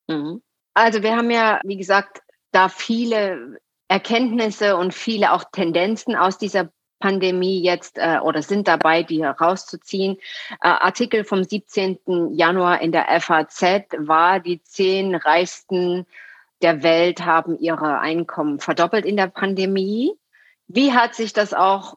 Mhm. 0.08 0.42
Also 0.74 1.02
wir 1.02 1.16
haben 1.16 1.32
ja, 1.32 1.62
wie 1.64 1.78
gesagt, 1.78 2.22
da 2.52 2.70
viele 2.70 3.60
Erkenntnisse 3.88 4.76
und 4.76 4.94
viele 4.94 5.32
auch 5.32 5.46
Tendenzen 5.52 6.16
aus 6.16 6.38
dieser 6.38 6.70
Pandemie 7.00 7.62
jetzt 7.62 7.98
äh, 7.98 8.20
oder 8.22 8.42
sind 8.42 8.68
dabei, 8.68 9.04
die 9.04 9.24
herauszuziehen. 9.24 10.18
Äh, 10.62 10.68
Artikel 10.68 11.24
vom 11.24 11.44
17. 11.44 12.34
Januar 12.34 12.82
in 12.82 12.92
der 12.92 13.22
FAZ 13.22 13.62
war, 13.98 14.40
die 14.40 14.62
zehn 14.64 15.16
reichsten 15.16 16.06
der 16.62 16.84
Welt 16.84 17.26
haben 17.26 17.58
ihre 17.60 18.00
Einkommen 18.00 18.60
verdoppelt 18.60 19.06
in 19.06 19.18
der 19.18 19.28
Pandemie. 19.28 20.14
Wie 20.68 20.94
hat 20.94 21.16
sich 21.16 21.34
das 21.34 21.54
auch 21.54 21.96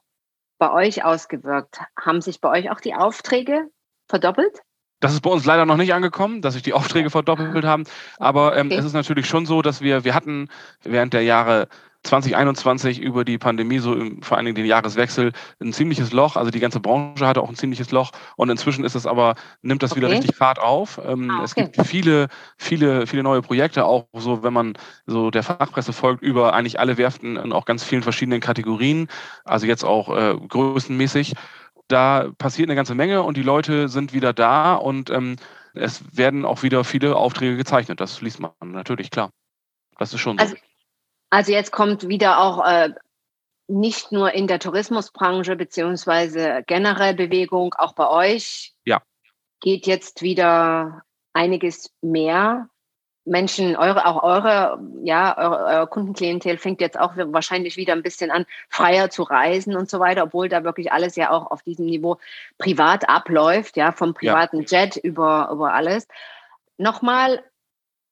bei 0.58 0.72
euch 0.72 1.04
ausgewirkt? 1.04 1.80
Haben 1.98 2.20
sich 2.20 2.40
bei 2.40 2.50
euch 2.50 2.70
auch 2.70 2.80
die 2.80 2.94
Aufträge 2.94 3.70
verdoppelt? 4.08 4.60
Das 5.00 5.12
ist 5.12 5.20
bei 5.20 5.30
uns 5.30 5.44
leider 5.44 5.64
noch 5.64 5.76
nicht 5.76 5.94
angekommen, 5.94 6.42
dass 6.42 6.54
sich 6.54 6.62
die 6.62 6.72
Aufträge 6.72 7.10
verdoppelt 7.10 7.64
haben. 7.64 7.84
Aber 8.18 8.56
ähm, 8.56 8.66
okay. 8.66 8.76
es 8.76 8.84
ist 8.84 8.94
natürlich 8.94 9.26
schon 9.26 9.46
so, 9.46 9.62
dass 9.62 9.80
wir, 9.80 10.04
wir 10.04 10.14
hatten 10.14 10.48
während 10.82 11.12
der 11.12 11.22
Jahre 11.22 11.68
2021 12.04 13.00
über 13.00 13.24
die 13.24 13.38
Pandemie, 13.38 13.80
so 13.80 13.94
im, 13.94 14.22
vor 14.22 14.36
allen 14.36 14.46
Dingen 14.46 14.54
den 14.54 14.66
Jahreswechsel, 14.66 15.32
ein 15.60 15.72
ziemliches 15.72 16.12
Loch. 16.12 16.36
Also 16.36 16.50
die 16.50 16.60
ganze 16.60 16.80
Branche 16.80 17.26
hatte 17.26 17.42
auch 17.42 17.48
ein 17.48 17.56
ziemliches 17.56 17.90
Loch. 17.90 18.12
Und 18.36 18.50
inzwischen 18.50 18.84
ist 18.84 18.94
es 18.94 19.06
aber, 19.06 19.34
nimmt 19.62 19.82
das 19.82 19.92
okay. 19.92 20.00
wieder 20.00 20.10
richtig 20.10 20.36
Fahrt 20.36 20.58
auf. 20.58 21.00
Ähm, 21.04 21.30
ah, 21.30 21.34
okay. 21.36 21.44
Es 21.44 21.54
gibt 21.54 21.86
viele, 21.86 22.28
viele, 22.56 23.06
viele 23.06 23.22
neue 23.22 23.42
Projekte, 23.42 23.84
auch 23.84 24.06
so, 24.14 24.42
wenn 24.42 24.52
man 24.52 24.74
so 25.06 25.30
der 25.30 25.42
Fachpresse 25.42 25.92
folgt, 25.92 26.22
über 26.22 26.54
eigentlich 26.54 26.80
alle 26.80 26.96
Werften 26.98 27.36
in 27.36 27.52
auch 27.52 27.64
ganz 27.64 27.84
vielen 27.84 28.02
verschiedenen 28.02 28.40
Kategorien. 28.40 29.08
Also 29.44 29.66
jetzt 29.66 29.84
auch 29.84 30.16
äh, 30.16 30.34
größenmäßig. 30.48 31.34
Da 31.88 32.30
passiert 32.38 32.68
eine 32.68 32.76
ganze 32.76 32.94
Menge 32.94 33.22
und 33.22 33.36
die 33.36 33.42
Leute 33.42 33.88
sind 33.88 34.12
wieder 34.12 34.32
da 34.32 34.74
und 34.74 35.10
ähm, 35.10 35.36
es 35.74 36.16
werden 36.16 36.44
auch 36.44 36.62
wieder 36.62 36.84
viele 36.84 37.16
Aufträge 37.16 37.56
gezeichnet. 37.56 38.00
Das 38.00 38.20
liest 38.20 38.40
man 38.40 38.52
natürlich, 38.62 39.10
klar. 39.10 39.30
Das 39.98 40.12
ist 40.12 40.20
schon 40.20 40.38
so. 40.38 40.44
Also 40.44 40.56
also 41.30 41.52
jetzt 41.52 41.72
kommt 41.72 42.08
wieder 42.08 42.40
auch 42.40 42.64
äh, 42.64 42.90
nicht 43.66 44.12
nur 44.12 44.32
in 44.32 44.46
der 44.46 44.58
Tourismusbranche 44.58 45.56
beziehungsweise 45.56 46.62
generell 46.66 47.14
Bewegung, 47.14 47.74
auch 47.74 47.94
bei 47.94 48.08
euch. 48.08 48.74
Ja. 48.84 49.02
Geht 49.60 49.86
jetzt 49.86 50.22
wieder 50.22 51.02
einiges 51.34 51.92
mehr. 52.00 52.68
Menschen, 53.28 53.76
eure, 53.76 54.06
auch 54.06 54.22
eure, 54.22 54.80
ja, 55.02 55.36
eure, 55.36 55.64
eure 55.64 55.86
Kundenklientel 55.86 56.58
fängt 56.58 56.80
jetzt 56.80 56.98
auch 56.98 57.12
wahrscheinlich 57.16 57.76
wieder 57.76 57.92
ein 57.92 58.02
bisschen 58.02 58.30
an, 58.30 58.46
freier 58.68 59.10
zu 59.10 59.22
reisen 59.22 59.76
und 59.76 59.90
so 59.90 60.00
weiter, 60.00 60.24
obwohl 60.24 60.48
da 60.48 60.64
wirklich 60.64 60.92
alles 60.92 61.16
ja 61.16 61.30
auch 61.30 61.50
auf 61.50 61.62
diesem 61.62 61.86
Niveau 61.86 62.18
privat 62.58 63.08
abläuft, 63.08 63.76
ja, 63.76 63.92
vom 63.92 64.14
privaten 64.14 64.62
ja. 64.62 64.84
Jet 64.84 64.96
über, 64.96 65.50
über 65.52 65.74
alles. 65.74 66.08
Nochmal 66.76 67.42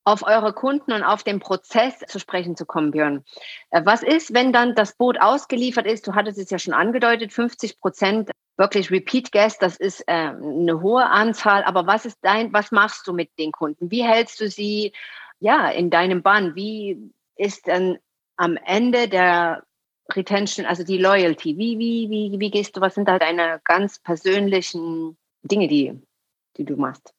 auf 0.06 0.22
eure 0.22 0.52
Kunden 0.52 0.92
und 0.92 1.02
auf 1.02 1.25
den 1.25 1.40
Prozess 1.40 1.98
zu 2.06 2.20
sprechen 2.20 2.54
zu 2.56 2.64
kommen, 2.64 2.92
Björn. 2.92 3.25
Äh, 3.70 3.82
was 3.84 4.04
ist, 4.04 4.32
wenn 4.32 4.52
dann 4.52 4.76
das 4.76 4.96
Boot 4.96 5.20
ausgeliefert 5.20 5.84
ist? 5.84 6.06
Du 6.06 6.14
hattest 6.14 6.38
es 6.38 6.48
ja 6.48 6.60
schon 6.60 6.75
angedeutet, 6.75 7.32
50 7.32 7.80
Prozent 7.80 8.30
wirklich 8.56 8.92
Repeat 8.92 9.32
Guest, 9.32 9.60
das 9.62 9.76
ist 9.76 10.02
äh, 10.06 10.12
eine 10.12 10.80
hohe 10.80 11.04
Anzahl. 11.04 11.64
Aber 11.64 11.88
was 11.88 12.06
ist 12.06 12.18
dein, 12.22 12.52
was 12.52 12.70
machst 12.70 13.08
du 13.08 13.12
mit 13.12 13.36
den 13.36 13.50
Kunden? 13.50 13.90
Wie 13.90 14.04
hältst 14.04 14.40
du 14.40 14.48
sie 14.48 14.92
ja 15.40 15.68
in 15.70 15.90
deinem 15.90 16.22
Bann? 16.22 16.54
Wie 16.54 17.10
ist 17.34 17.66
dann 17.66 17.98
am 18.36 18.56
Ende 18.64 19.08
der 19.08 19.64
Retention, 20.12 20.66
also 20.66 20.84
die 20.84 20.98
Loyalty? 20.98 21.58
Wie, 21.58 21.80
wie, 21.80 22.08
wie, 22.10 22.38
wie 22.38 22.50
gehst 22.52 22.76
du? 22.76 22.80
Was 22.80 22.94
sind 22.94 23.08
da 23.08 23.18
deine 23.18 23.60
ganz 23.64 23.98
persönlichen 23.98 25.18
Dinge, 25.42 25.66
die, 25.66 26.00
die 26.56 26.64
du 26.64 26.76
machst? 26.76 27.15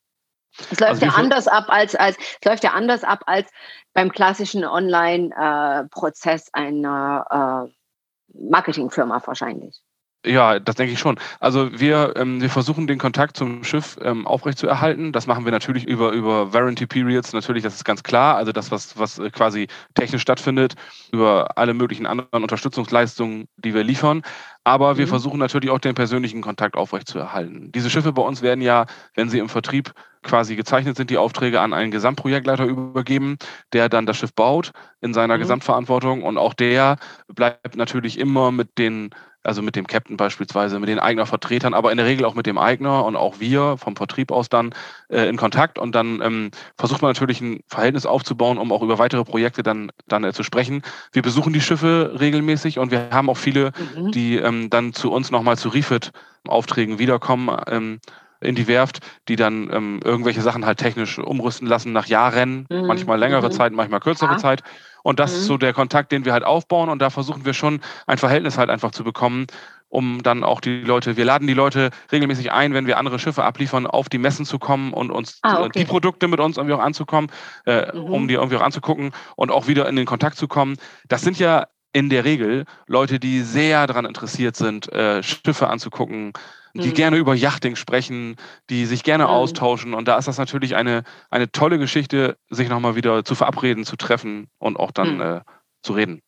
Es 0.72 0.80
läuft 0.80 0.92
also 0.92 1.06
ja 1.06 1.12
anders 1.14 1.48
ab 1.48 1.66
als, 1.68 1.96
als 1.96 2.18
es 2.18 2.46
läuft 2.46 2.64
ja 2.64 2.72
anders 2.72 3.04
ab 3.04 3.24
als 3.26 3.50
beim 3.94 4.12
klassischen 4.12 4.66
Online-Prozess 4.66 6.50
einer 6.54 7.68
äh, 7.68 8.40
Marketingfirma 8.50 9.22
wahrscheinlich. 9.26 9.82
Ja, 10.26 10.60
das 10.60 10.76
denke 10.76 10.94
ich 10.94 11.00
schon. 11.00 11.18
Also 11.40 11.80
wir, 11.80 12.14
ähm, 12.18 12.42
wir 12.42 12.50
versuchen 12.50 12.88
den 12.88 12.98
Kontakt 12.98 13.38
zum 13.38 13.64
Schiff 13.64 13.98
ähm, 14.02 14.28
aufrechtzuerhalten. 14.28 15.12
Das 15.14 15.28
machen 15.28 15.46
wir 15.46 15.52
natürlich 15.52 15.86
über, 15.86 16.12
über 16.12 16.54
Warranty 16.54 16.86
Periods, 16.86 17.34
natürlich, 17.34 17.64
das 17.64 17.76
ist 17.76 17.86
ganz 17.86 18.04
klar. 18.04 18.36
Also 18.36 18.52
das, 18.52 18.72
was, 18.72 18.98
was 18.98 19.20
äh, 19.20 19.30
quasi 19.30 19.68
technisch 19.94 20.24
stattfindet, 20.24 20.74
über 21.12 21.58
alle 21.58 21.74
möglichen 21.74 22.06
anderen 22.06 22.44
Unterstützungsleistungen, 22.44 23.48
die 23.58 23.74
wir 23.74 23.84
liefern. 23.84 24.24
Aber 24.64 24.98
wir 24.98 25.06
mhm. 25.06 25.12
versuchen 25.12 25.40
natürlich 25.40 25.70
auch 25.70 25.80
den 25.80 25.96
persönlichen 25.96 26.42
Kontakt 26.42 26.76
aufrechtzuerhalten. 26.76 27.72
Diese 27.72 27.90
Schiffe 27.90 28.12
bei 28.12 28.22
uns 28.22 28.42
werden 28.42 28.62
ja, 28.62 28.86
wenn 29.16 29.30
sie 29.30 29.40
im 29.40 29.50
Vertrieb 29.50 29.94
quasi 30.28 30.56
gezeichnet 30.56 30.98
sind, 30.98 31.10
die 31.10 31.18
Aufträge 31.18 31.62
an 31.62 31.74
einen 31.74 31.92
Gesamtprojektleiter 31.92 32.66
übergeben, 32.66 33.38
der 33.74 33.90
dann 33.90 34.06
das 34.06 34.18
Schiff 34.18 34.34
baut 34.34 34.72
in 35.02 35.14
seiner 35.14 35.38
mhm. 35.38 35.42
Gesamtverantwortung. 35.42 36.24
Und 36.24 36.38
auch 36.38 36.54
der 36.54 36.98
bleibt 37.28 37.76
natürlich 37.76 38.20
immer 38.20 38.52
mit 38.52 38.78
den 38.78 39.10
also 39.48 39.62
mit 39.62 39.78
dem 39.78 39.88
Captain 39.88 40.18
beispielsweise, 40.18 40.78
mit 40.78 40.90
den 40.90 41.00
Eignervertretern, 41.00 41.74
aber 41.74 41.92
in 41.92 41.98
der 41.98 42.06
Regel 42.06 42.26
auch 42.26 42.36
mit 42.36 42.46
dem 42.46 42.58
Eigner 42.58 43.06
und 43.06 43.16
auch 43.16 43.40
wir 43.40 43.78
vom 43.78 43.96
Vertrieb 43.96 44.32
aus 44.32 44.50
dann 44.50 44.76
äh, 45.08 45.30
in 45.30 45.38
Kontakt 45.38 45.80
und 45.80 45.96
dann 45.96 46.22
ähm, 46.22 46.52
versucht 46.78 47.02
man 47.02 47.12
natürlich 47.12 47.40
ein 47.40 47.62
Verhältnis 47.68 48.06
aufzubauen, 48.06 48.58
um 48.58 48.74
auch 48.74 48.82
über 48.82 49.00
weitere 49.00 49.24
Projekte 49.24 49.64
dann, 49.64 49.90
dann 50.08 50.26
äh, 50.26 50.34
zu 50.34 50.44
sprechen. 50.44 50.82
Wir 51.14 51.22
besuchen 51.22 51.54
die 51.54 51.62
Schiffe 51.62 52.16
regelmäßig 52.20 52.78
und 52.78 52.92
wir 52.92 53.10
haben 53.12 53.30
auch 53.30 53.38
viele, 53.38 53.72
mhm. 53.96 54.12
die 54.12 54.36
ähm, 54.36 54.70
dann 54.70 54.92
zu 54.92 55.14
uns 55.14 55.32
nochmal 55.32 55.58
zu 55.58 55.70
Refit-Aufträgen 55.70 57.00
wiederkommen. 57.00 57.58
Ähm, 57.68 58.00
in 58.42 58.56
die 58.56 58.68
Werft, 58.68 59.00
die 59.28 59.36
dann 59.36 59.70
ähm, 59.72 60.00
irgendwelche 60.04 60.42
Sachen 60.42 60.66
halt 60.66 60.78
technisch 60.78 61.18
umrüsten 61.18 61.68
lassen 61.68 61.92
nach 61.92 62.06
Jahren, 62.06 62.66
mhm. 62.70 62.88
manchmal 62.88 63.20
längere 63.20 63.48
mhm. 63.48 63.52
Zeit, 63.52 63.74
manchmal 63.74 64.00
kürzere 64.00 64.34
ja. 64.34 64.38
Zeit. 64.38 64.64
Und 65.04 65.20
das 65.20 65.32
mhm. 65.32 65.38
ist 65.38 65.46
so 65.46 65.58
der 65.58 65.74
Kontakt, 65.74 66.12
den 66.12 66.26
wir 66.26 66.34
halt 66.34 66.44
aufbauen. 66.44 66.90
Und 66.90 67.02
da 67.02 67.10
versuchen 67.10 67.46
wir 67.46 67.54
schon 67.54 67.80
ein 68.08 68.18
Verhältnis 68.18 68.58
halt 68.58 68.70
einfach 68.70 68.92
zu 68.92 69.04
bekommen, 69.04 69.48
um 69.90 70.22
dann 70.22 70.44
auch 70.44 70.60
die 70.60 70.82
Leute, 70.82 71.16
wir 71.16 71.26
laden 71.26 71.48
die 71.48 71.54
Leute 71.54 71.92
regelmäßig 72.12 72.52
ein, 72.52 72.74
wenn 72.74 72.88
wir 72.88 72.98
andere 72.98 73.20
Schiffe 73.20 73.44
abliefern, 73.44 73.88
auf 73.88 74.10
die 74.10 74.18
Messen 74.18 74.46
zu 74.46 74.60
kommen 74.60 74.94
und 74.94 75.12
uns 75.12 75.40
ah, 75.44 75.64
okay. 75.64 75.80
die 75.80 75.86
Produkte 75.86 76.28
mit 76.28 76.40
uns 76.40 76.58
irgendwie 76.58 76.76
auch 76.76 76.82
anzukommen, 76.82 77.32
äh, 77.66 77.96
mhm. 77.96 78.04
um 78.04 78.28
die 78.28 78.34
irgendwie 78.34 78.58
auch 78.58 78.62
anzugucken 78.62 79.12
und 79.36 79.52
auch 79.52 79.68
wieder 79.68 79.88
in 79.88 79.96
den 79.96 80.06
Kontakt 80.06 80.38
zu 80.38 80.48
kommen. 80.48 80.76
Das 81.08 81.22
sind 81.22 81.40
ja 81.40 81.68
in 81.94 82.10
der 82.10 82.26
Regel 82.26 82.66
Leute, 82.88 83.20
die 83.20 83.42
sehr 83.42 83.88
daran 83.88 84.06
interessiert 84.06 84.56
sind, 84.56 84.92
äh, 84.92 85.24
Schiffe 85.24 85.68
anzugucken, 85.68 86.34
die 86.74 86.90
mhm. 86.90 86.94
gerne 86.94 87.18
über 87.18 87.34
Yachting 87.34 87.76
sprechen, 87.76 88.36
die 88.70 88.86
sich 88.86 89.04
gerne 89.04 89.26
mhm. 89.26 89.30
austauschen. 89.30 89.94
Und 89.94 90.08
da 90.08 90.18
ist 90.18 90.28
das 90.28 90.38
natürlich 90.38 90.76
eine, 90.76 91.04
eine 91.30 91.52
tolle 91.52 91.80
Geschichte, 91.80 92.38
sich 92.50 92.70
nochmal 92.70 92.96
wieder 92.96 93.24
zu 93.24 93.36
verabreden, 93.36 93.86
zu 93.86 93.96
treffen 93.96 94.48
und 94.60 94.78
auch 94.78 94.92
dann 94.92 95.16
mhm. 95.16 95.22
äh, 95.22 95.42
zu 95.82 95.94
reden. 95.94 96.22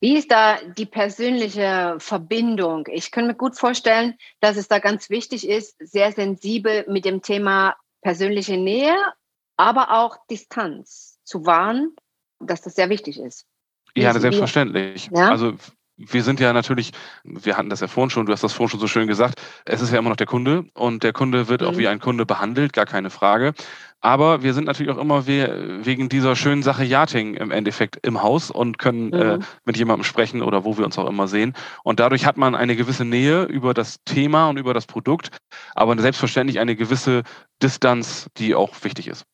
Wie 0.00 0.16
ist 0.16 0.30
da 0.30 0.58
die 0.76 0.86
persönliche 0.86 1.96
Verbindung? 1.98 2.86
Ich 2.92 3.10
kann 3.10 3.26
mir 3.26 3.34
gut 3.34 3.56
vorstellen, 3.56 4.14
dass 4.40 4.58
es 4.58 4.68
da 4.68 4.78
ganz 4.78 5.08
wichtig 5.08 5.48
ist, 5.48 5.76
sehr 5.78 6.12
sensibel 6.12 6.84
mit 6.88 7.06
dem 7.06 7.22
Thema 7.22 7.74
persönliche 8.02 8.58
Nähe, 8.58 8.94
aber 9.56 9.92
auch 9.92 10.18
Distanz 10.30 11.18
zu 11.24 11.46
wahren, 11.46 11.94
dass 12.38 12.60
das 12.60 12.74
sehr 12.74 12.90
wichtig 12.90 13.18
ist. 13.18 13.46
Ja, 13.96 14.12
selbstverständlich. 14.18 15.10
Ja? 15.12 15.30
Also 15.30 15.54
wir 15.96 16.22
sind 16.22 16.40
ja 16.40 16.52
natürlich, 16.52 16.92
wir 17.22 17.56
hatten 17.56 17.70
das 17.70 17.80
ja 17.80 17.86
vorhin 17.86 18.10
schon, 18.10 18.26
du 18.26 18.32
hast 18.32 18.42
das 18.42 18.52
vorhin 18.52 18.70
schon 18.70 18.80
so 18.80 18.88
schön 18.88 19.06
gesagt, 19.06 19.40
es 19.64 19.80
ist 19.80 19.92
ja 19.92 19.98
immer 19.98 20.08
noch 20.08 20.16
der 20.16 20.26
Kunde 20.26 20.64
und 20.74 21.02
der 21.02 21.12
Kunde 21.12 21.48
wird 21.48 21.60
mhm. 21.60 21.66
auch 21.68 21.76
wie 21.78 21.88
ein 21.88 22.00
Kunde 22.00 22.26
behandelt, 22.26 22.72
gar 22.72 22.86
keine 22.86 23.10
Frage. 23.10 23.54
Aber 24.00 24.42
wir 24.42 24.52
sind 24.52 24.66
natürlich 24.66 24.92
auch 24.92 24.98
immer 24.98 25.26
wegen 25.26 26.10
dieser 26.10 26.36
schönen 26.36 26.62
Sache 26.62 26.84
Yachting 26.84 27.34
im 27.34 27.50
Endeffekt 27.50 28.04
im 28.04 28.22
Haus 28.22 28.50
und 28.50 28.78
können 28.78 29.12
äh, 29.14 29.36
mhm. 29.36 29.42
äh, 29.42 29.44
mit 29.64 29.78
jemandem 29.78 30.04
sprechen 30.04 30.42
oder 30.42 30.64
wo 30.64 30.76
wir 30.76 30.84
uns 30.84 30.98
auch 30.98 31.08
immer 31.08 31.26
sehen. 31.26 31.54
Und 31.84 32.00
dadurch 32.00 32.26
hat 32.26 32.36
man 32.36 32.54
eine 32.54 32.76
gewisse 32.76 33.06
Nähe 33.06 33.44
über 33.44 33.72
das 33.72 34.02
Thema 34.04 34.50
und 34.50 34.58
über 34.58 34.74
das 34.74 34.86
Produkt, 34.86 35.30
aber 35.74 35.96
selbstverständlich 35.98 36.58
eine 36.58 36.76
gewisse 36.76 37.22
Distanz, 37.62 38.28
die 38.36 38.54
auch 38.54 38.74
wichtig 38.82 39.08
ist. 39.08 39.24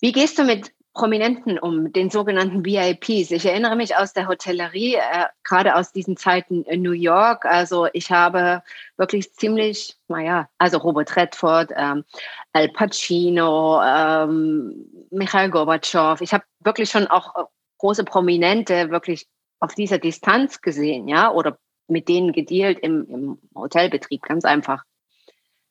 Wie 0.00 0.12
gehst 0.12 0.38
du 0.38 0.44
mit 0.44 0.70
Prominenten 0.94 1.58
um, 1.58 1.92
den 1.92 2.08
sogenannten 2.08 2.64
VIPs. 2.64 3.32
Ich 3.32 3.44
erinnere 3.44 3.74
mich 3.74 3.96
aus 3.96 4.12
der 4.12 4.28
Hotellerie, 4.28 4.94
äh, 4.94 5.26
gerade 5.42 5.74
aus 5.74 5.90
diesen 5.90 6.16
Zeiten 6.16 6.62
in 6.62 6.82
New 6.82 6.92
York. 6.92 7.44
Also 7.44 7.88
ich 7.92 8.12
habe 8.12 8.62
wirklich 8.96 9.32
ziemlich, 9.32 9.96
naja, 10.06 10.48
also 10.56 10.78
Robert 10.78 11.16
Redford, 11.16 11.72
ähm, 11.76 12.04
Al 12.52 12.68
Pacino, 12.68 13.82
ähm, 13.82 14.86
Michael 15.10 15.50
Gorbatschow. 15.50 16.20
Ich 16.20 16.32
habe 16.32 16.44
wirklich 16.60 16.90
schon 16.90 17.08
auch 17.08 17.34
äh, 17.34 17.42
große 17.78 18.04
Prominente 18.04 18.90
wirklich 18.90 19.26
auf 19.58 19.74
dieser 19.74 19.98
Distanz 19.98 20.60
gesehen, 20.60 21.08
ja, 21.08 21.32
oder 21.32 21.58
mit 21.88 22.08
denen 22.08 22.32
gedealt 22.32 22.78
im, 22.78 23.06
im 23.08 23.38
Hotelbetrieb, 23.56 24.22
ganz 24.22 24.44
einfach. 24.44 24.84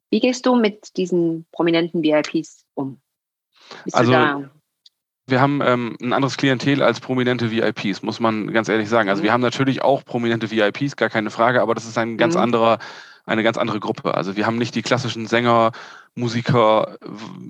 Wie 0.10 0.20
gehst 0.20 0.46
du 0.46 0.56
mit 0.56 0.98
diesen 0.98 1.46
prominenten 1.54 2.04
VIPs 2.04 2.66
um? 2.74 3.02
Bist 3.86 3.96
also 3.96 4.12
wir 5.28 5.40
haben 5.40 5.62
ähm, 5.64 5.96
ein 6.02 6.14
anderes 6.14 6.38
Klientel 6.38 6.84
als 6.84 7.00
prominente 7.00 7.50
VIPs, 7.50 8.02
muss 8.02 8.20
man 8.20 8.52
ganz 8.52 8.68
ehrlich 8.68 8.90
sagen. 8.90 9.10
Also 9.10 9.24
wir 9.24 9.30
mhm. 9.30 9.34
haben 9.34 9.42
natürlich 9.42 9.82
auch 9.82 10.04
prominente 10.04 10.52
VIPs, 10.52 10.96
gar 10.96 11.10
keine 11.10 11.30
Frage, 11.30 11.62
aber 11.62 11.76
das 11.76 11.86
ist 11.86 11.98
ein 11.98 12.18
ganz 12.18 12.36
mhm. 12.36 12.42
anderer, 12.42 12.80
eine 13.26 13.44
ganz 13.44 13.58
andere 13.58 13.80
Gruppe. 13.80 14.16
Also 14.16 14.36
wir 14.36 14.46
haben 14.46 14.58
nicht 14.58 14.76
die 14.76 14.82
klassischen 14.82 15.28
Sänger, 15.28 15.72
Musiker, 16.16 16.98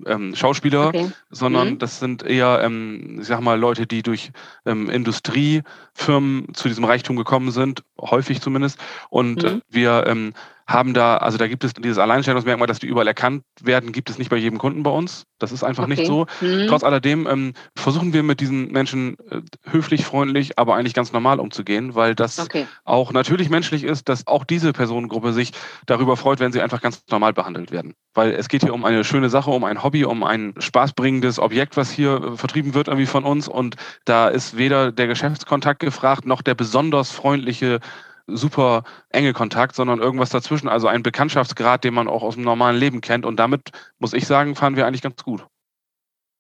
ähm, 0.06 0.36
Schauspieler, 0.36 0.88
okay. 0.88 1.12
sondern 1.30 1.72
mhm. 1.72 1.80
das 1.80 2.00
sind 2.00 2.24
eher, 2.24 2.62
ähm, 2.64 3.18
ich 3.20 3.28
sag 3.28 3.42
mal, 3.42 3.60
Leute, 3.60 3.88
die 3.88 4.04
durch 4.04 4.32
ähm, 4.66 4.90
Industriefirmen 4.90 6.54
zu 6.54 6.70
diesem 6.70 6.86
Reichtum 6.86 7.18
gekommen 7.18 7.52
sind, 7.52 7.84
häufig 8.00 8.40
zumindest. 8.40 8.80
Und 9.10 9.44
mhm. 9.44 9.62
wir 9.70 10.06
ähm, 10.08 10.34
haben 10.68 10.94
da, 10.94 11.18
also 11.18 11.38
da 11.38 11.48
gibt 11.48 11.64
es 11.64 11.74
dieses 11.74 11.98
Alleinstellungsmerkmal, 11.98 12.68
dass 12.68 12.80
die 12.80 12.88
überall 12.88 13.08
erkannt 13.08 13.44
werden, 13.62 13.92
gibt 13.92 14.10
es 14.10 14.18
nicht 14.18 14.30
bei 14.30 14.38
jedem 14.38 14.58
Kunden 14.60 14.84
bei 14.84 14.92
uns. 14.92 15.26
Das 15.40 15.52
ist 15.52 15.64
einfach 15.64 15.84
okay. 15.84 15.96
nicht 15.96 16.08
so. 16.08 16.26
Mhm. 16.42 16.68
Trotz 16.68 16.84
alledem 16.84 17.28
ähm, 17.28 17.54
versuchen 17.76 18.14
wir 18.14 18.24
mit 18.24 18.40
diesen 18.40 18.72
Menschen 18.72 19.18
äh, 19.30 19.42
höflich, 19.70 20.06
freundlich, 20.06 20.58
aber 20.58 20.76
eigentlich 20.76 20.94
ganz 20.94 21.12
normal 21.12 21.40
umzugehen, 21.40 21.96
weil 21.96 22.16
das 22.16 22.40
okay. 22.40 22.66
auch 22.86 23.12
natürlich 23.12 23.50
menschlich 23.50 23.84
ist, 23.84 24.08
dass 24.08 24.26
auch 24.28 24.46
diese 24.46 24.72
Personengruppe 24.72 25.34
sich 25.34 25.52
darüber 25.86 26.16
freut, 26.16 26.40
wenn 26.40 26.54
sie 26.54 26.62
einfach 26.62 26.82
ganz 26.82 27.04
normal 27.10 27.34
behandelt 27.34 27.72
werden. 27.72 27.94
Weil 28.14 28.32
es 28.32 28.48
geht 28.48 28.64
hier 28.64 28.74
um 28.74 28.86
eine 28.86 29.04
schöne 29.04 29.30
Sache, 29.30 29.52
um 29.52 29.66
ein 29.66 29.84
Hobby, 29.84 30.06
um 30.06 30.24
ein 30.24 30.54
spaßbringendes 30.58 31.40
Objekt, 31.40 31.76
was 31.76 31.92
hier 31.92 32.24
äh, 32.24 32.38
vertrieben 32.38 32.74
wird 32.74 32.88
irgendwie 32.88 33.08
von 33.08 33.26
uns. 33.26 33.50
Und 33.50 33.76
da 34.06 34.30
ist 34.30 34.58
weder 34.58 34.94
der 34.94 35.08
Geschäftskontakt 35.08 35.82
gefragt, 35.82 36.26
noch 36.26 36.42
der 36.42 36.56
besonders 36.56 37.12
freundliche 37.12 37.80
super 38.28 38.84
enge 39.10 39.34
Kontakt, 39.34 39.76
sondern 39.76 40.00
irgendwas 40.00 40.30
dazwischen, 40.30 40.70
also 40.70 40.88
ein 40.88 41.04
Bekanntschaftsgrad, 41.04 41.84
den 41.84 41.94
man 41.94 42.08
auch 42.08 42.24
aus 42.24 42.36
dem 42.36 42.44
normalen 42.44 42.78
Leben 42.78 43.02
kennt. 43.02 43.26
Und 43.26 43.38
damit, 43.38 43.72
muss 44.00 44.14
ich 44.14 44.28
sagen, 44.28 44.56
fahren 44.56 44.76
wir 44.76 44.88
eigentlich 44.88 45.02
ganz 45.02 45.24
gut. 45.24 45.46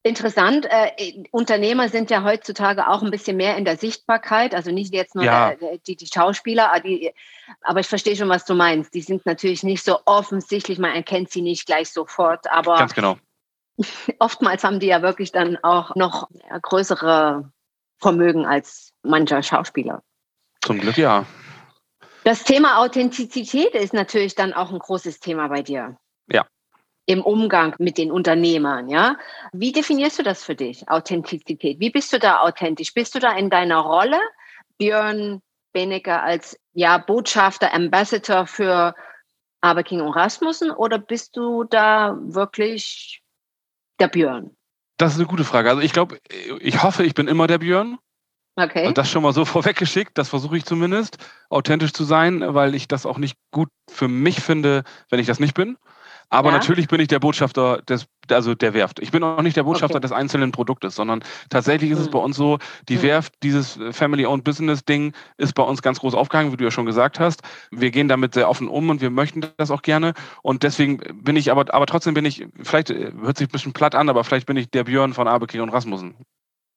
Interessant. 0.05 0.67
Äh, 0.69 1.23
Unternehmer 1.31 1.87
sind 1.87 2.11
ja 2.11 2.23
heutzutage 2.23 2.89
auch 2.89 3.03
ein 3.03 3.11
bisschen 3.11 3.37
mehr 3.37 3.55
in 3.55 3.63
der 3.63 3.77
Sichtbarkeit, 3.77 4.53
also 4.53 4.69
nicht 4.69 4.93
jetzt 4.93 5.15
nur 5.15 5.23
ja. 5.23 5.55
der, 5.55 5.77
die, 5.77 5.95
die, 5.95 6.07
Schauspieler, 6.07 6.71
aber, 6.71 6.81
die, 6.81 7.13
aber 7.61 7.79
ich 7.79 7.87
verstehe 7.87 8.17
schon, 8.17 8.27
was 8.27 8.43
du 8.43 8.53
meinst. 8.53 8.93
Die 8.93 9.01
sind 9.01 9.25
natürlich 9.25 9.63
nicht 9.63 9.83
so 9.83 9.99
offensichtlich, 10.05 10.77
man 10.77 10.93
erkennt 10.93 11.31
sie 11.31 11.41
nicht 11.41 11.65
gleich 11.65 11.89
sofort, 11.89 12.51
aber 12.51 12.77
ganz 12.77 12.93
genau. 12.93 13.17
oftmals 14.19 14.65
haben 14.65 14.81
die 14.81 14.87
ja 14.87 15.01
wirklich 15.01 15.31
dann 15.31 15.57
auch 15.63 15.95
noch 15.95 16.27
größere 16.61 17.49
Vermögen 17.97 18.45
als 18.45 18.91
mancher 19.03 19.41
Schauspieler. 19.41 20.03
Zum 20.61 20.79
Glück 20.79 20.97
ja. 20.97 21.25
Das 22.23 22.43
Thema 22.43 22.79
Authentizität 22.79 23.73
ist 23.75 23.93
natürlich 23.93 24.35
dann 24.35 24.53
auch 24.53 24.71
ein 24.71 24.79
großes 24.79 25.19
Thema 25.19 25.47
bei 25.47 25.61
dir. 25.61 25.97
Ja. 26.31 26.45
Im 27.05 27.21
Umgang 27.21 27.75
mit 27.79 27.97
den 27.97 28.11
Unternehmern, 28.11 28.87
ja. 28.87 29.17
Wie 29.51 29.73
definierst 29.73 30.19
du 30.19 30.23
das 30.23 30.43
für 30.43 30.55
dich, 30.55 30.87
Authentizität? 30.87 31.79
Wie 31.79 31.89
bist 31.89 32.13
du 32.13 32.19
da 32.19 32.39
authentisch? 32.39 32.93
Bist 32.93 33.13
du 33.13 33.19
da 33.19 33.35
in 33.35 33.49
deiner 33.49 33.79
Rolle, 33.79 34.19
Björn 34.77 35.41
Benecke 35.73 36.21
als 36.21 36.57
ja, 36.73 36.97
Botschafter, 36.97 37.73
Ambassador 37.73 38.47
für 38.47 38.95
Aberking 39.59 40.01
und 40.01 40.13
Rasmussen 40.13 40.71
oder 40.71 40.99
bist 40.99 41.35
du 41.35 41.63
da 41.65 42.17
wirklich 42.21 43.21
der 43.99 44.07
Björn? 44.07 44.55
Das 44.97 45.13
ist 45.13 45.19
eine 45.19 45.27
gute 45.27 45.43
Frage. 45.43 45.69
Also 45.69 45.81
ich 45.81 45.91
glaube, 45.91 46.19
ich 46.59 46.83
hoffe, 46.83 47.03
ich 47.03 47.13
bin 47.13 47.27
immer 47.27 47.47
der 47.47 47.57
Björn. 47.57 47.97
Okay. 48.55 48.87
Und 48.87 48.97
das 48.97 49.09
schon 49.09 49.23
mal 49.23 49.33
so 49.33 49.45
vorweggeschickt, 49.45 50.17
das 50.17 50.29
versuche 50.29 50.57
ich 50.57 50.65
zumindest, 50.65 51.17
authentisch 51.49 51.93
zu 51.93 52.03
sein, 52.03 52.43
weil 52.53 52.75
ich 52.75 52.87
das 52.87 53.05
auch 53.05 53.17
nicht 53.17 53.37
gut 53.51 53.69
für 53.89 54.07
mich 54.07 54.41
finde, 54.41 54.83
wenn 55.09 55.19
ich 55.19 55.27
das 55.27 55.39
nicht 55.39 55.53
bin. 55.53 55.77
Aber 56.29 56.49
ja. 56.49 56.57
natürlich 56.57 56.87
bin 56.87 56.99
ich 56.99 57.07
der 57.09 57.19
Botschafter 57.19 57.83
des, 57.83 58.07
also 58.31 58.55
der 58.55 58.73
Werft. 58.73 58.99
Ich 58.99 59.11
bin 59.11 59.23
auch 59.23 59.43
nicht 59.43 59.55
der 59.55 59.63
Botschafter 59.63 59.97
okay. 59.97 60.01
des 60.01 60.11
einzelnen 60.11 60.51
Produktes, 60.51 60.95
sondern 60.95 61.23
tatsächlich 61.49 61.91
ist 61.91 61.99
mhm. 61.99 62.05
es 62.05 62.09
bei 62.09 62.17
uns 62.17 62.35
so, 62.35 62.57
die 62.89 62.97
mhm. 62.97 63.03
Werft, 63.03 63.33
dieses 63.43 63.77
Family-Owned 63.91 64.43
Business-Ding 64.43 65.13
ist 65.37 65.53
bei 65.53 65.61
uns 65.61 65.83
ganz 65.83 65.99
groß 65.99 66.15
aufgehangen, 66.15 66.51
wie 66.51 66.57
du 66.57 66.63
ja 66.63 66.71
schon 66.71 66.87
gesagt 66.87 67.19
hast. 67.19 67.43
Wir 67.69 67.91
gehen 67.91 68.07
damit 68.07 68.33
sehr 68.33 68.49
offen 68.49 68.67
um 68.67 68.89
und 68.89 68.99
wir 68.99 69.11
möchten 69.11 69.45
das 69.57 69.69
auch 69.69 69.83
gerne. 69.83 70.13
Und 70.41 70.63
deswegen 70.63 70.97
bin 71.23 71.35
ich, 71.35 71.51
aber, 71.51 71.71
aber 71.71 71.85
trotzdem 71.85 72.15
bin 72.15 72.25
ich, 72.25 72.47
vielleicht 72.63 72.89
hört 72.89 73.37
sich 73.37 73.47
ein 73.47 73.51
bisschen 73.51 73.73
platt 73.73 73.93
an, 73.93 74.09
aber 74.09 74.23
vielleicht 74.23 74.47
bin 74.47 74.57
ich 74.57 74.71
der 74.71 74.85
Björn 74.85 75.13
von 75.13 75.27
Abeke 75.27 75.61
und 75.61 75.69
Rasmussen. 75.69 76.15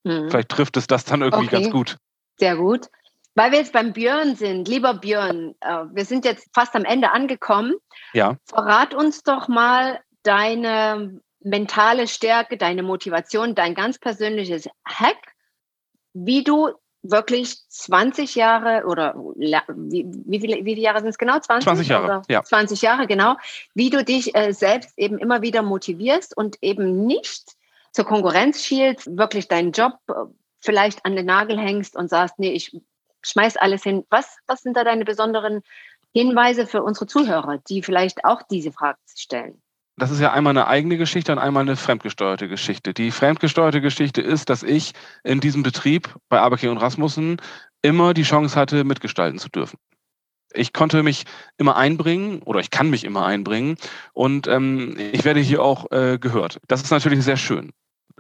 Mhm. 0.07 0.31
Vielleicht 0.31 0.51
trifft 0.51 0.77
es 0.77 0.87
das 0.87 1.05
dann 1.05 1.23
irgendwie 1.23 1.47
okay. 1.47 1.63
ganz 1.63 1.71
gut. 1.71 1.97
Sehr 2.39 2.57
gut. 2.57 2.87
Weil 3.35 3.51
wir 3.51 3.59
jetzt 3.59 3.73
beim 3.73 3.93
Björn 3.93 4.37
sind, 4.37 4.69
lieber 4.69 4.95
Björn, 4.95 5.55
äh, 5.61 5.85
wir 5.93 6.05
sind 6.05 6.25
jetzt 6.25 6.49
fast 6.55 6.75
am 6.77 6.85
Ende 6.85 7.11
angekommen. 7.11 7.75
Ja. 8.15 8.37
Verrat 8.45 8.95
uns 8.95 9.25
doch 9.25 9.49
mal 9.49 10.01
deine 10.23 11.21
mentale 11.41 12.07
Stärke, 12.07 12.57
deine 12.57 12.83
Motivation, 12.83 13.55
dein 13.55 13.75
ganz 13.75 13.99
persönliches 13.99 14.69
Hack, 14.87 15.35
wie 16.15 16.45
du 16.45 16.71
wirklich 17.03 17.59
20 17.69 18.37
Jahre 18.37 18.85
oder 18.87 19.15
wie, 19.17 20.07
wie, 20.07 20.41
viele, 20.41 20.65
wie 20.65 20.75
viele 20.75 20.81
Jahre 20.81 21.01
sind 21.01 21.11
es 21.11 21.19
genau? 21.19 21.39
20, 21.39 21.65
20 21.65 21.89
Jahre. 21.89 22.23
Ja. 22.29 22.45
20 22.45 22.81
Jahre, 22.81 23.07
genau. 23.07 23.37
Wie 23.75 23.91
du 23.91 24.05
dich 24.05 24.37
äh, 24.37 24.53
selbst 24.53 24.93
eben 24.97 25.19
immer 25.19 25.43
wieder 25.43 25.63
motivierst 25.63 26.37
und 26.37 26.59
eben 26.63 27.07
nicht 27.07 27.56
zur 27.97 28.05
Konkurrenz 28.05 28.63
schielst, 28.63 29.17
wirklich 29.17 29.49
deinen 29.49 29.73
Job 29.73 29.95
äh, 30.09 30.13
vielleicht 30.61 31.05
an 31.07 31.17
den 31.17 31.25
Nagel 31.25 31.59
hängst 31.59 31.97
und 31.97 32.11
sagst, 32.11 32.39
nee, 32.39 32.53
ich 32.53 32.79
schmeiß 33.23 33.57
alles 33.57 33.83
hin. 33.83 34.05
Was, 34.11 34.37
was 34.47 34.61
sind 34.61 34.77
da 34.77 34.85
deine 34.85 35.07
besonderen 35.07 35.63
Hinweise 36.13 36.67
für 36.67 36.83
unsere 36.83 37.07
Zuhörer, 37.07 37.59
die 37.71 37.83
vielleicht 37.83 38.25
auch 38.27 38.43
diese 38.43 38.71
Frage 38.71 38.99
stellen? 39.17 39.63
Das 39.97 40.11
ist 40.11 40.21
ja 40.21 40.31
einmal 40.33 40.51
eine 40.51 40.67
eigene 40.67 40.99
Geschichte 40.99 41.33
und 41.33 41.39
einmal 41.39 41.63
eine 41.63 41.75
fremdgesteuerte 41.75 42.49
Geschichte. 42.49 42.93
Die 42.93 43.11
fremdgesteuerte 43.11 43.81
Geschichte 43.81 44.21
ist, 44.21 44.51
dass 44.51 44.63
ich 44.63 44.93
in 45.25 45.41
diesem 45.41 45.63
Betrieb 45.63 46.15
bei 46.29 46.39
Aberke 46.39 46.71
und 46.71 46.77
Rasmussen 46.77 47.41
immer 47.81 48.13
die 48.13 48.25
Chance 48.25 48.61
hatte, 48.61 48.85
mitgestalten 48.85 49.39
zu 49.39 49.49
dürfen 49.49 49.79
ich 50.55 50.73
konnte 50.73 51.03
mich 51.03 51.25
immer 51.59 51.77
einbringen 51.77 52.41
oder 52.43 52.61
ich 52.61 52.71
kann 52.71 52.89
mich 52.89 53.05
immer 53.05 53.27
einbringen 53.27 53.77
und 54.13 54.49
ähm, 54.49 54.97
ich 55.13 55.25
werde 55.25 55.41
hier 55.41 55.63
auch 55.63 55.91
äh, 55.91 56.19
gehört. 56.19 56.61
Das 56.69 56.83
ist 56.83 56.91
natürlich 56.91 57.23
sehr 57.23 57.37
schön. 57.37 57.73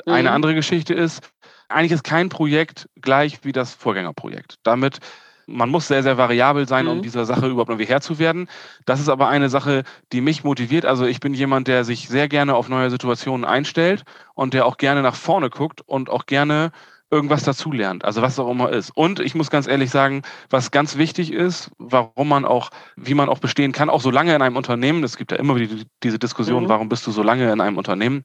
Mhm. 0.05 0.13
Eine 0.13 0.31
andere 0.33 0.55
Geschichte 0.55 0.95
ist, 0.95 1.31
eigentlich 1.69 1.93
ist 1.93 2.05
kein 2.05 2.29
Projekt 2.29 2.89
gleich 3.01 3.41
wie 3.43 3.53
das 3.53 3.75
Vorgängerprojekt. 3.75 4.57
Damit 4.63 5.01
man 5.47 5.71
muss 5.71 5.87
sehr, 5.87 6.03
sehr 6.03 6.19
variabel 6.19 6.67
sein, 6.67 6.87
mhm. 6.87 6.91
um 6.91 7.03
dieser 7.03 7.25
Sache 7.25 7.47
überhaupt 7.47 7.71
irgendwie 7.71 7.87
Herr 7.87 8.01
zu 8.01 8.19
werden. 8.19 8.49
Das 8.85 9.01
ist 9.01 9.09
aber 9.09 9.29
eine 9.29 9.49
Sache, 9.49 9.85
die 10.13 10.21
mich 10.21 10.45
motiviert. 10.45 10.85
Also 10.85 11.07
ich 11.07 11.21
bin 11.21 11.35
jemand, 11.35 11.69
der 11.69 11.85
sich 11.85 12.09
sehr 12.09 12.29
gerne 12.29 12.55
auf 12.55 12.69
neue 12.69 12.91
Situationen 12.91 13.45
einstellt 13.45 14.03
und 14.35 14.55
der 14.55 14.67
auch 14.67 14.77
gerne 14.77 15.03
nach 15.03 15.15
vorne 15.15 15.49
guckt 15.49 15.83
und 15.87 16.11
auch 16.11 16.27
gerne 16.27 16.73
irgendwas 17.09 17.45
dazulernt, 17.45 18.05
also 18.05 18.21
was 18.21 18.37
auch 18.39 18.51
immer 18.51 18.71
ist. 18.71 18.91
Und 18.91 19.21
ich 19.21 19.37
muss 19.37 19.49
ganz 19.49 19.69
ehrlich 19.69 19.91
sagen, 19.91 20.23
was 20.51 20.73
ganz 20.73 20.97
wichtig 20.97 21.33
ist, 21.33 21.71
warum 21.79 22.29
man 22.29 22.45
auch, 22.45 22.71
wie 22.97 23.15
man 23.15 23.29
auch 23.29 23.39
bestehen 23.39 23.71
kann, 23.71 23.91
auch 23.91 24.01
so 24.01 24.11
lange 24.11 24.35
in 24.35 24.43
einem 24.43 24.57
Unternehmen, 24.57 25.05
es 25.05 25.17
gibt 25.17 25.31
ja 25.31 25.39
immer 25.39 25.55
wieder 25.55 25.85
diese 26.03 26.19
Diskussion, 26.19 26.65
mhm. 26.65 26.69
warum 26.69 26.89
bist 26.89 27.07
du 27.07 27.13
so 27.13 27.23
lange 27.23 27.53
in 27.53 27.61
einem 27.61 27.79
Unternehmen? 27.79 28.25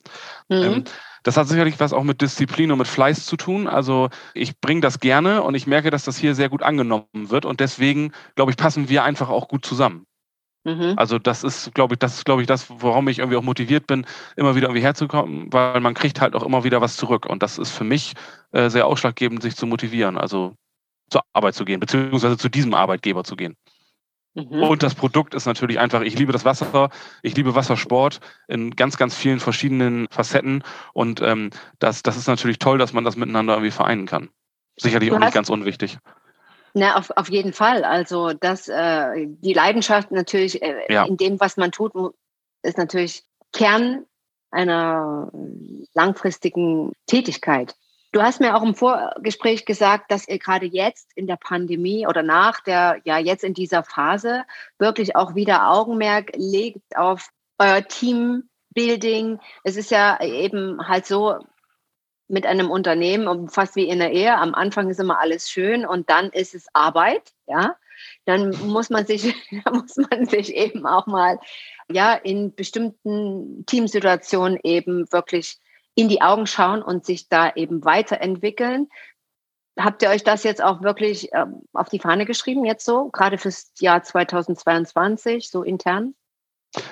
Mhm. 0.49 0.55
Ähm, 0.63 0.83
das 1.23 1.37
hat 1.37 1.47
sicherlich 1.47 1.79
was 1.79 1.93
auch 1.93 2.03
mit 2.03 2.21
Disziplin 2.21 2.71
und 2.71 2.79
mit 2.79 2.87
Fleiß 2.87 3.25
zu 3.25 3.37
tun. 3.37 3.67
Also 3.67 4.09
ich 4.33 4.59
bringe 4.59 4.81
das 4.81 4.99
gerne 4.99 5.43
und 5.43 5.55
ich 5.55 5.67
merke, 5.67 5.91
dass 5.91 6.03
das 6.03 6.17
hier 6.17 6.35
sehr 6.35 6.49
gut 6.49 6.63
angenommen 6.63 7.05
wird. 7.13 7.45
Und 7.45 7.59
deswegen, 7.59 8.11
glaube 8.35 8.51
ich, 8.51 8.57
passen 8.57 8.89
wir 8.89 9.03
einfach 9.03 9.29
auch 9.29 9.47
gut 9.47 9.65
zusammen. 9.65 10.05
Mhm. 10.63 10.93
Also 10.95 11.17
das 11.19 11.43
ist, 11.43 11.73
glaube 11.73 11.95
ich, 11.95 11.99
das 11.99 12.15
ist, 12.15 12.25
glaube 12.25 12.41
ich, 12.41 12.47
das, 12.47 12.67
worum 12.69 13.07
ich 13.07 13.19
irgendwie 13.19 13.37
auch 13.37 13.43
motiviert 13.43 13.87
bin, 13.87 14.05
immer 14.35 14.55
wieder 14.55 14.67
irgendwie 14.67 14.83
herzukommen, 14.83 15.51
weil 15.51 15.79
man 15.79 15.93
kriegt 15.93 16.21
halt 16.21 16.35
auch 16.35 16.43
immer 16.43 16.63
wieder 16.63 16.81
was 16.81 16.97
zurück. 16.97 17.25
Und 17.25 17.43
das 17.43 17.57
ist 17.57 17.71
für 17.71 17.83
mich 17.83 18.13
äh, 18.51 18.69
sehr 18.69 18.87
ausschlaggebend, 18.87 19.41
sich 19.41 19.55
zu 19.55 19.65
motivieren, 19.65 20.17
also 20.17 20.55
zur 21.09 21.21
Arbeit 21.33 21.55
zu 21.55 21.65
gehen, 21.65 21.79
beziehungsweise 21.79 22.37
zu 22.37 22.49
diesem 22.49 22.73
Arbeitgeber 22.73 23.23
zu 23.23 23.35
gehen. 23.35 23.55
Mhm. 24.33 24.63
Und 24.63 24.83
das 24.83 24.95
Produkt 24.95 25.33
ist 25.33 25.45
natürlich 25.45 25.79
einfach, 25.79 26.01
ich 26.01 26.17
liebe 26.17 26.31
das 26.31 26.45
Wasser, 26.45 26.89
ich 27.21 27.35
liebe 27.35 27.55
Wassersport 27.55 28.19
in 28.47 28.71
ganz, 28.71 28.97
ganz 28.97 29.15
vielen 29.15 29.39
verschiedenen 29.39 30.07
Facetten. 30.09 30.63
Und 30.93 31.21
ähm, 31.21 31.49
das, 31.79 32.01
das 32.03 32.17
ist 32.17 32.27
natürlich 32.27 32.59
toll, 32.59 32.77
dass 32.77 32.93
man 32.93 33.03
das 33.03 33.17
miteinander 33.17 33.53
irgendwie 33.53 33.71
vereinen 33.71 34.05
kann. 34.05 34.29
Sicherlich 34.77 35.09
du 35.09 35.15
auch 35.15 35.19
nicht 35.19 35.33
ganz 35.33 35.49
unwichtig. 35.49 35.97
Na, 36.73 36.95
auf, 36.95 37.11
auf 37.15 37.29
jeden 37.29 37.51
Fall. 37.51 37.83
Also 37.83 38.31
das, 38.33 38.69
äh, 38.69 39.27
die 39.27 39.53
Leidenschaft 39.53 40.11
natürlich 40.11 40.61
äh, 40.61 40.85
ja. 40.89 41.05
in 41.05 41.17
dem, 41.17 41.39
was 41.39 41.57
man 41.57 41.71
tut, 41.71 41.93
ist 42.63 42.77
natürlich 42.77 43.23
Kern 43.51 44.05
einer 44.51 45.31
langfristigen 45.93 46.93
Tätigkeit. 47.07 47.75
Du 48.11 48.21
hast 48.21 48.41
mir 48.41 48.55
auch 48.55 48.63
im 48.63 48.75
Vorgespräch 48.75 49.65
gesagt, 49.65 50.11
dass 50.11 50.27
ihr 50.27 50.37
gerade 50.37 50.65
jetzt 50.65 51.11
in 51.15 51.27
der 51.27 51.37
Pandemie 51.37 52.05
oder 52.07 52.23
nach 52.23 52.59
der, 52.61 52.99
ja 53.05 53.17
jetzt 53.17 53.43
in 53.43 53.53
dieser 53.53 53.83
Phase 53.83 54.43
wirklich 54.77 55.15
auch 55.15 55.33
wieder 55.35 55.69
Augenmerk 55.69 56.31
legt 56.35 56.97
auf 56.97 57.29
euer 57.57 57.81
Teambuilding. 57.87 59.39
Es 59.63 59.77
ist 59.77 59.91
ja 59.91 60.21
eben 60.21 60.87
halt 60.87 61.05
so, 61.05 61.39
mit 62.31 62.45
einem 62.45 62.71
Unternehmen, 62.71 63.49
fast 63.49 63.75
wie 63.75 63.89
in 63.89 63.99
der 63.99 64.13
Ehe. 64.13 64.35
Am 64.35 64.55
Anfang 64.55 64.89
ist 64.89 64.99
immer 64.99 65.19
alles 65.19 65.51
schön 65.51 65.85
und 65.85 66.09
dann 66.09 66.29
ist 66.29 66.55
es 66.55 66.67
Arbeit, 66.73 67.33
ja. 67.45 67.75
Dann 68.25 68.49
muss 68.67 68.89
man 68.89 69.05
sich, 69.05 69.35
muss 69.71 69.97
man 69.97 70.25
sich 70.25 70.55
eben 70.55 70.87
auch 70.87 71.07
mal, 71.07 71.39
ja, 71.91 72.13
in 72.13 72.55
bestimmten 72.55 73.65
Teamsituationen 73.65 74.57
eben 74.63 75.11
wirklich 75.11 75.59
in 75.95 76.09
die 76.09 76.21
Augen 76.21 76.47
schauen 76.47 76.81
und 76.81 77.05
sich 77.05 77.29
da 77.29 77.51
eben 77.55 77.83
weiterentwickeln. 77.83 78.87
Habt 79.79 80.01
ihr 80.01 80.09
euch 80.09 80.23
das 80.23 80.43
jetzt 80.43 80.63
auch 80.63 80.81
wirklich 80.81 81.31
äh, 81.33 81.45
auf 81.73 81.89
die 81.89 81.99
Fahne 81.99 82.25
geschrieben, 82.25 82.65
jetzt 82.65 82.85
so, 82.85 83.09
gerade 83.09 83.37
fürs 83.37 83.71
Jahr 83.79 84.03
2022, 84.03 85.49
so 85.49 85.63
intern? 85.63 86.13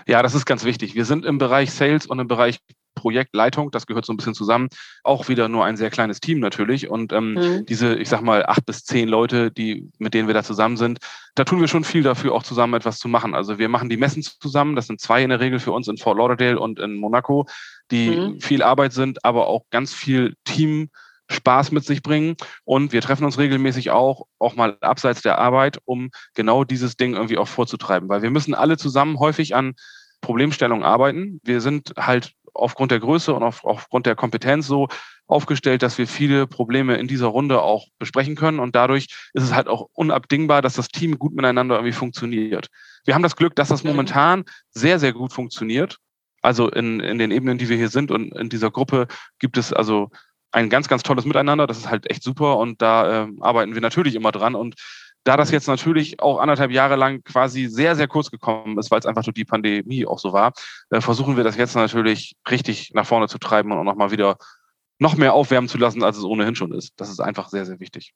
Ja, 0.07 0.21
das 0.23 0.35
ist 0.35 0.45
ganz 0.45 0.63
wichtig. 0.63 0.95
Wir 0.95 1.05
sind 1.05 1.25
im 1.25 1.37
Bereich 1.37 1.71
Sales 1.71 2.05
und 2.05 2.19
im 2.19 2.27
Bereich 2.27 2.59
Projektleitung, 2.95 3.71
das 3.71 3.87
gehört 3.87 4.05
so 4.05 4.13
ein 4.13 4.17
bisschen 4.17 4.33
zusammen, 4.33 4.67
auch 5.03 5.29
wieder 5.29 5.47
nur 5.47 5.65
ein 5.65 5.77
sehr 5.77 5.89
kleines 5.89 6.19
Team 6.19 6.39
natürlich. 6.39 6.89
Und 6.89 7.13
ähm, 7.13 7.33
mhm. 7.33 7.65
diese, 7.65 7.95
ich 7.95 8.09
sag 8.09 8.21
mal, 8.21 8.45
acht 8.45 8.65
bis 8.65 8.83
zehn 8.83 9.07
Leute, 9.07 9.51
die, 9.51 9.89
mit 9.97 10.13
denen 10.13 10.27
wir 10.27 10.33
da 10.33 10.43
zusammen 10.43 10.77
sind, 10.77 10.99
da 11.35 11.43
tun 11.43 11.61
wir 11.61 11.67
schon 11.67 11.83
viel 11.83 12.03
dafür, 12.03 12.33
auch 12.33 12.43
zusammen 12.43 12.73
etwas 12.73 12.99
zu 12.99 13.07
machen. 13.07 13.33
Also 13.33 13.57
wir 13.57 13.69
machen 13.69 13.89
die 13.89 13.97
Messen 13.97 14.23
zusammen, 14.23 14.75
das 14.75 14.87
sind 14.87 14.99
zwei 14.99 15.23
in 15.23 15.29
der 15.29 15.39
Regel 15.39 15.59
für 15.59 15.71
uns 15.71 15.87
in 15.87 15.97
Fort 15.97 16.17
Lauderdale 16.17 16.59
und 16.59 16.79
in 16.79 16.95
Monaco, 16.95 17.47
die 17.91 18.09
mhm. 18.09 18.39
viel 18.41 18.63
Arbeit 18.63 18.93
sind, 18.93 19.23
aber 19.23 19.47
auch 19.47 19.65
ganz 19.69 19.93
viel 19.93 20.35
Team. 20.43 20.89
Spaß 21.31 21.71
mit 21.71 21.85
sich 21.85 22.01
bringen. 22.01 22.35
Und 22.65 22.91
wir 22.91 23.01
treffen 23.01 23.23
uns 23.23 23.37
regelmäßig 23.37 23.91
auch, 23.91 24.25
auch 24.39 24.55
mal 24.55 24.77
abseits 24.81 25.21
der 25.21 25.37
Arbeit, 25.37 25.77
um 25.85 26.09
genau 26.33 26.63
dieses 26.63 26.97
Ding 26.97 27.13
irgendwie 27.13 27.37
auch 27.37 27.47
vorzutreiben. 27.47 28.09
Weil 28.09 28.23
wir 28.23 28.31
müssen 28.31 28.55
alle 28.55 28.77
zusammen 28.77 29.19
häufig 29.19 29.53
an 29.53 29.75
Problemstellungen 30.21 30.83
arbeiten. 30.83 31.39
Wir 31.43 31.61
sind 31.61 31.93
halt 31.97 32.33
aufgrund 32.53 32.91
der 32.91 32.99
Größe 32.99 33.33
und 33.33 33.43
auf, 33.43 33.63
aufgrund 33.63 34.05
der 34.05 34.15
Kompetenz 34.15 34.67
so 34.67 34.87
aufgestellt, 35.27 35.83
dass 35.83 35.97
wir 35.97 36.07
viele 36.07 36.47
Probleme 36.47 36.97
in 36.97 37.07
dieser 37.07 37.27
Runde 37.27 37.61
auch 37.61 37.85
besprechen 37.99 38.35
können. 38.35 38.59
Und 38.59 38.75
dadurch 38.75 39.07
ist 39.33 39.43
es 39.43 39.53
halt 39.53 39.67
auch 39.67 39.87
unabdingbar, 39.93 40.61
dass 40.61 40.73
das 40.73 40.87
Team 40.87 41.19
gut 41.19 41.33
miteinander 41.33 41.75
irgendwie 41.75 41.93
funktioniert. 41.93 42.67
Wir 43.05 43.13
haben 43.13 43.23
das 43.23 43.35
Glück, 43.35 43.55
dass 43.55 43.69
das 43.69 43.83
momentan 43.83 44.43
sehr, 44.71 44.99
sehr 44.99 45.13
gut 45.13 45.31
funktioniert. 45.31 45.97
Also 46.41 46.69
in, 46.69 46.99
in 46.99 47.19
den 47.19 47.31
Ebenen, 47.31 47.57
die 47.57 47.69
wir 47.69 47.77
hier 47.77 47.89
sind 47.89 48.11
und 48.11 48.33
in 48.35 48.49
dieser 48.49 48.71
Gruppe 48.71 49.07
gibt 49.39 49.57
es 49.57 49.73
also 49.73 50.09
ein 50.51 50.69
ganz, 50.69 50.87
ganz 50.87 51.03
tolles 51.03 51.25
Miteinander. 51.25 51.67
Das 51.67 51.77
ist 51.77 51.89
halt 51.89 52.09
echt 52.09 52.23
super 52.23 52.57
und 52.57 52.81
da 52.81 53.25
äh, 53.25 53.27
arbeiten 53.39 53.75
wir 53.75 53.81
natürlich 53.81 54.15
immer 54.15 54.31
dran. 54.31 54.55
Und 54.55 54.75
da 55.23 55.37
das 55.37 55.51
jetzt 55.51 55.67
natürlich 55.67 56.21
auch 56.21 56.39
anderthalb 56.39 56.71
Jahre 56.71 56.95
lang 56.95 57.23
quasi 57.23 57.67
sehr, 57.67 57.95
sehr 57.95 58.07
kurz 58.07 58.31
gekommen 58.31 58.77
ist, 58.77 58.89
weil 58.91 58.99
es 58.99 59.05
einfach 59.05 59.23
durch 59.23 59.35
die 59.35 59.45
Pandemie 59.45 60.05
auch 60.05 60.19
so 60.19 60.33
war, 60.33 60.53
äh, 60.89 61.01
versuchen 61.01 61.37
wir 61.37 61.43
das 61.43 61.57
jetzt 61.57 61.75
natürlich 61.75 62.35
richtig 62.49 62.91
nach 62.93 63.05
vorne 63.05 63.27
zu 63.27 63.37
treiben 63.37 63.71
und 63.71 63.77
auch 63.77 63.83
nochmal 63.83 64.11
wieder 64.11 64.37
noch 64.99 65.15
mehr 65.15 65.33
aufwärmen 65.33 65.69
zu 65.69 65.77
lassen, 65.77 66.03
als 66.03 66.17
es 66.17 66.23
ohnehin 66.23 66.55
schon 66.55 66.73
ist. 66.73 66.93
Das 66.97 67.09
ist 67.09 67.19
einfach 67.19 67.49
sehr, 67.49 67.65
sehr 67.65 67.79
wichtig. 67.79 68.13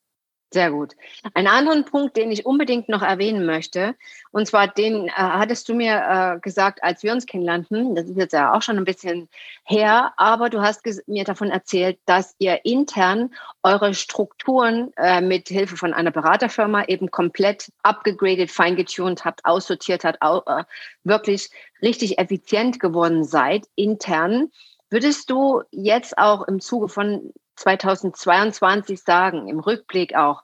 Sehr 0.52 0.70
gut. 0.70 0.94
Einen 1.34 1.48
anderen 1.48 1.84
Punkt, 1.84 2.16
den 2.16 2.30
ich 2.30 2.46
unbedingt 2.46 2.88
noch 2.88 3.02
erwähnen 3.02 3.44
möchte, 3.44 3.96
und 4.30 4.46
zwar 4.46 4.68
den 4.68 5.08
äh, 5.08 5.10
hattest 5.10 5.68
du 5.68 5.74
mir 5.74 5.96
äh, 6.36 6.40
gesagt, 6.40 6.84
als 6.84 7.02
wir 7.02 7.12
uns 7.12 7.26
kennenlernten, 7.26 7.96
das 7.96 8.08
ist 8.08 8.16
jetzt 8.16 8.34
ja 8.34 8.54
auch 8.54 8.62
schon 8.62 8.76
ein 8.76 8.84
bisschen 8.84 9.28
her, 9.64 10.12
aber 10.16 10.50
du 10.50 10.62
hast 10.62 10.82
mir 11.08 11.24
davon 11.24 11.50
erzählt, 11.50 11.98
dass 12.06 12.36
ihr 12.38 12.64
intern 12.64 13.34
eure 13.64 13.94
Strukturen 13.94 14.92
äh, 14.96 15.20
mit 15.20 15.48
Hilfe 15.48 15.76
von 15.76 15.92
einer 15.92 16.12
Beraterfirma 16.12 16.84
eben 16.84 17.10
komplett 17.10 17.72
abgegradet, 17.82 18.52
feingetuned 18.52 19.24
habt, 19.24 19.44
aussortiert 19.44 20.04
habt, 20.04 20.22
au 20.22 20.42
äh, 20.46 20.62
wirklich 21.02 21.50
richtig 21.82 22.18
effizient 22.18 22.78
geworden 22.78 23.24
seid 23.24 23.66
intern. 23.74 24.52
Würdest 24.88 25.30
du 25.30 25.62
jetzt 25.72 26.16
auch 26.16 26.46
im 26.46 26.60
Zuge 26.60 26.88
von 26.88 27.32
2022 27.56 29.02
sagen, 29.02 29.48
im 29.48 29.60
Rückblick 29.60 30.14
auch, 30.14 30.42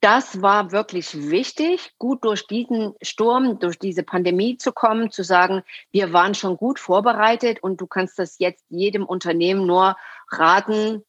das 0.00 0.42
war 0.42 0.70
wirklich 0.70 1.30
wichtig, 1.30 1.92
gut 1.98 2.24
durch 2.24 2.46
diesen 2.46 2.94
Sturm, 3.02 3.58
durch 3.58 3.78
diese 3.78 4.04
Pandemie 4.04 4.56
zu 4.56 4.72
kommen, 4.72 5.10
zu 5.10 5.24
sagen, 5.24 5.62
wir 5.90 6.12
waren 6.12 6.34
schon 6.34 6.56
gut 6.56 6.78
vorbereitet 6.78 7.62
und 7.62 7.80
du 7.80 7.86
kannst 7.86 8.18
das 8.18 8.38
jetzt 8.38 8.64
jedem 8.68 9.04
Unternehmen 9.04 9.66
nur 9.66 9.96
raten, 10.30 11.02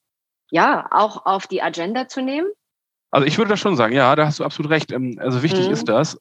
ja, 0.49 0.87
auch 0.89 1.25
auf 1.25 1.45
die 1.45 1.61
Agenda 1.61 2.07
zu 2.07 2.21
nehmen? 2.21 2.47
Also 3.11 3.27
ich 3.27 3.37
würde 3.37 3.49
das 3.49 3.59
schon 3.59 3.75
sagen, 3.75 3.93
ja, 3.93 4.15
da 4.15 4.25
hast 4.25 4.39
du 4.39 4.43
absolut 4.43 4.71
recht. 4.71 4.91
Ähm, 4.91 5.17
also 5.19 5.43
wichtig 5.43 5.67
mhm. 5.67 5.73
ist 5.73 5.87
das. 5.87 6.19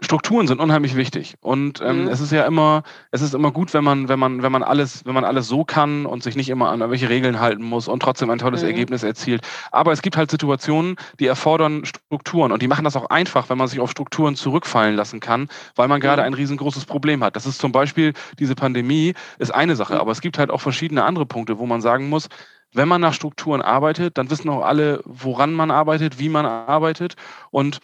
Strukturen 0.00 0.46
sind 0.46 0.60
unheimlich 0.60 0.94
wichtig 0.94 1.36
und 1.40 1.80
ähm, 1.80 2.02
mhm. 2.02 2.08
es 2.08 2.20
ist 2.20 2.30
ja 2.30 2.44
immer, 2.44 2.82
es 3.12 3.22
ist 3.22 3.34
immer 3.34 3.50
gut, 3.50 3.72
wenn 3.72 3.82
man, 3.82 4.10
wenn 4.10 4.18
man, 4.18 4.42
wenn 4.42 4.52
man 4.52 4.62
alles, 4.62 5.06
wenn 5.06 5.14
man 5.14 5.24
alles 5.24 5.48
so 5.48 5.64
kann 5.64 6.04
und 6.04 6.22
sich 6.22 6.36
nicht 6.36 6.50
immer 6.50 6.68
an 6.68 6.80
irgendwelche 6.80 7.08
Regeln 7.08 7.40
halten 7.40 7.62
muss 7.62 7.88
und 7.88 8.00
trotzdem 8.00 8.28
ein 8.28 8.36
tolles 8.36 8.60
mhm. 8.60 8.68
Ergebnis 8.68 9.02
erzielt. 9.02 9.40
Aber 9.72 9.92
es 9.92 10.02
gibt 10.02 10.18
halt 10.18 10.30
Situationen, 10.30 10.96
die 11.18 11.26
erfordern 11.26 11.86
Strukturen 11.86 12.52
und 12.52 12.60
die 12.60 12.68
machen 12.68 12.84
das 12.84 12.94
auch 12.94 13.08
einfach, 13.08 13.48
wenn 13.48 13.56
man 13.56 13.68
sich 13.68 13.80
auf 13.80 13.90
Strukturen 13.90 14.36
zurückfallen 14.36 14.96
lassen 14.96 15.20
kann, 15.20 15.48
weil 15.76 15.88
man 15.88 16.00
gerade 16.00 16.20
mhm. 16.20 16.26
ein 16.26 16.34
riesengroßes 16.34 16.84
Problem 16.84 17.24
hat. 17.24 17.34
Das 17.34 17.46
ist 17.46 17.58
zum 17.58 17.72
Beispiel 17.72 18.12
diese 18.38 18.54
Pandemie 18.54 19.14
ist 19.38 19.54
eine 19.54 19.76
Sache, 19.76 19.94
mhm. 19.94 20.00
aber 20.00 20.12
es 20.12 20.20
gibt 20.20 20.36
halt 20.36 20.50
auch 20.50 20.60
verschiedene 20.60 21.04
andere 21.04 21.24
Punkte, 21.24 21.58
wo 21.58 21.64
man 21.64 21.80
sagen 21.80 22.10
muss, 22.10 22.28
wenn 22.74 22.88
man 22.88 23.00
nach 23.00 23.14
Strukturen 23.14 23.62
arbeitet, 23.62 24.18
dann 24.18 24.28
wissen 24.28 24.50
auch 24.50 24.62
alle, 24.62 25.00
woran 25.06 25.54
man 25.54 25.70
arbeitet, 25.70 26.18
wie 26.18 26.28
man 26.28 26.44
arbeitet 26.44 27.16
und 27.50 27.78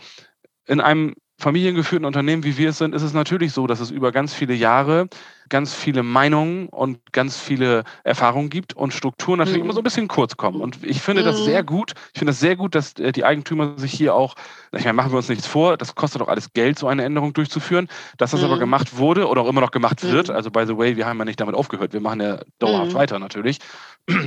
in 0.67 0.81
einem 0.81 1.15
familiengeführten 1.43 2.07
Unternehmen, 2.07 2.45
wie 2.45 2.57
wir 2.57 2.71
es 2.71 2.79
sind, 2.79 2.95
ist 2.95 3.03
es 3.03 3.13
natürlich 3.13 3.53
so, 3.53 3.67
dass 3.67 3.81
es 3.81 3.91
über 3.91 4.13
ganz 4.13 4.33
viele 4.33 4.55
Jahre 4.55 5.09
ganz 5.53 5.75
viele 5.75 6.03
Meinungen 6.03 6.71
und 6.71 7.13
ganz 7.13 7.39
viele 7.39 7.85
Erfahrungen 8.05 8.49
gibt 8.49 8.73
und 8.73 8.95
Strukturen 8.95 9.39
natürlich 9.39 9.59
mhm. 9.59 9.67
immer 9.67 9.75
so 9.75 9.81
ein 9.81 9.85
bisschen 9.85 10.09
kurz 10.09 10.39
kommen. 10.39 10.63
Und 10.63 10.83
ich 10.83 11.03
finde 11.03 11.21
mhm. 11.21 11.27
das 11.27 11.45
sehr 11.45 11.63
gut. 11.63 11.93
Ich 12.15 12.21
finde 12.21 12.31
das 12.31 12.41
sehr 12.41 12.57
gut, 12.57 12.75
dass 12.75 12.99
äh, 12.99 13.13
die 13.13 13.27
Eigentümer 13.27 13.79
sich 13.79 13.93
hier 13.93 14.15
auch, 14.15 14.35
ich 14.73 14.85
meine, 14.85 14.95
machen 14.95 15.13
wir 15.13 15.19
uns 15.19 15.29
nichts 15.29 15.47
vor, 15.47 15.77
das 15.77 15.95
kostet 15.95 16.23
doch 16.23 16.29
alles 16.29 16.55
Geld, 16.55 16.79
so 16.79 16.89
eine 16.89 17.05
Änderung 17.05 17.35
durchzuführen. 17.35 17.89
Dass 18.17 18.31
das 18.31 18.41
mhm. 18.41 18.47
aber 18.47 18.59
gemacht 18.59 18.97
wurde 18.97 19.29
oder 19.29 19.43
auch 19.43 19.49
immer 19.49 19.61
noch 19.61 19.73
gemacht 19.73 20.03
wird, 20.03 20.29
mhm. 20.29 20.35
also 20.35 20.51
by 20.51 20.65
the 20.67 20.79
way, 20.79 20.97
wir 20.97 21.05
haben 21.05 21.19
ja 21.19 21.27
nicht 21.27 21.39
damit 21.39 21.55
aufgehört, 21.55 21.93
wir 21.93 22.01
machen 22.01 22.23
ja 22.23 22.41
dauerhaft 22.59 22.93
mhm. 22.93 22.97
weiter 22.97 23.19
natürlich. 23.19 23.59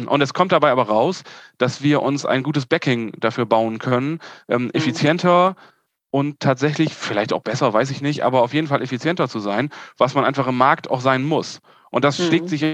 Und 0.06 0.22
es 0.22 0.34
kommt 0.36 0.52
dabei 0.52 0.70
aber 0.70 0.84
raus, 0.84 1.24
dass 1.58 1.82
wir 1.82 2.04
uns 2.04 2.24
ein 2.24 2.44
gutes 2.44 2.68
Backing 2.68 3.14
dafür 3.20 3.48
bauen 3.48 3.80
können, 3.80 4.20
ähm, 4.48 4.66
mhm. 4.66 4.70
effizienter, 4.74 5.56
und 6.16 6.40
tatsächlich 6.40 6.94
vielleicht 6.94 7.34
auch 7.34 7.42
besser, 7.42 7.74
weiß 7.74 7.92
ich 7.92 8.02
nicht, 8.02 8.24
aber 8.24 8.42
auf 8.42 8.54
jeden 8.54 8.68
Fall 8.68 8.82
effizienter 8.82 9.28
zu 9.28 9.40
sein, 9.40 9.70
was 9.98 10.16
man 10.16 10.24
einfach 10.24 10.48
im 10.48 10.56
Markt 10.56 10.90
auch 10.90 11.02
sein 11.02 11.26
muss. 11.26 11.60
Und 11.92 12.06
das 12.06 12.18
mhm. 12.18 12.24
schlägt 12.28 12.48
sich 12.48 12.62
ja 12.62 12.70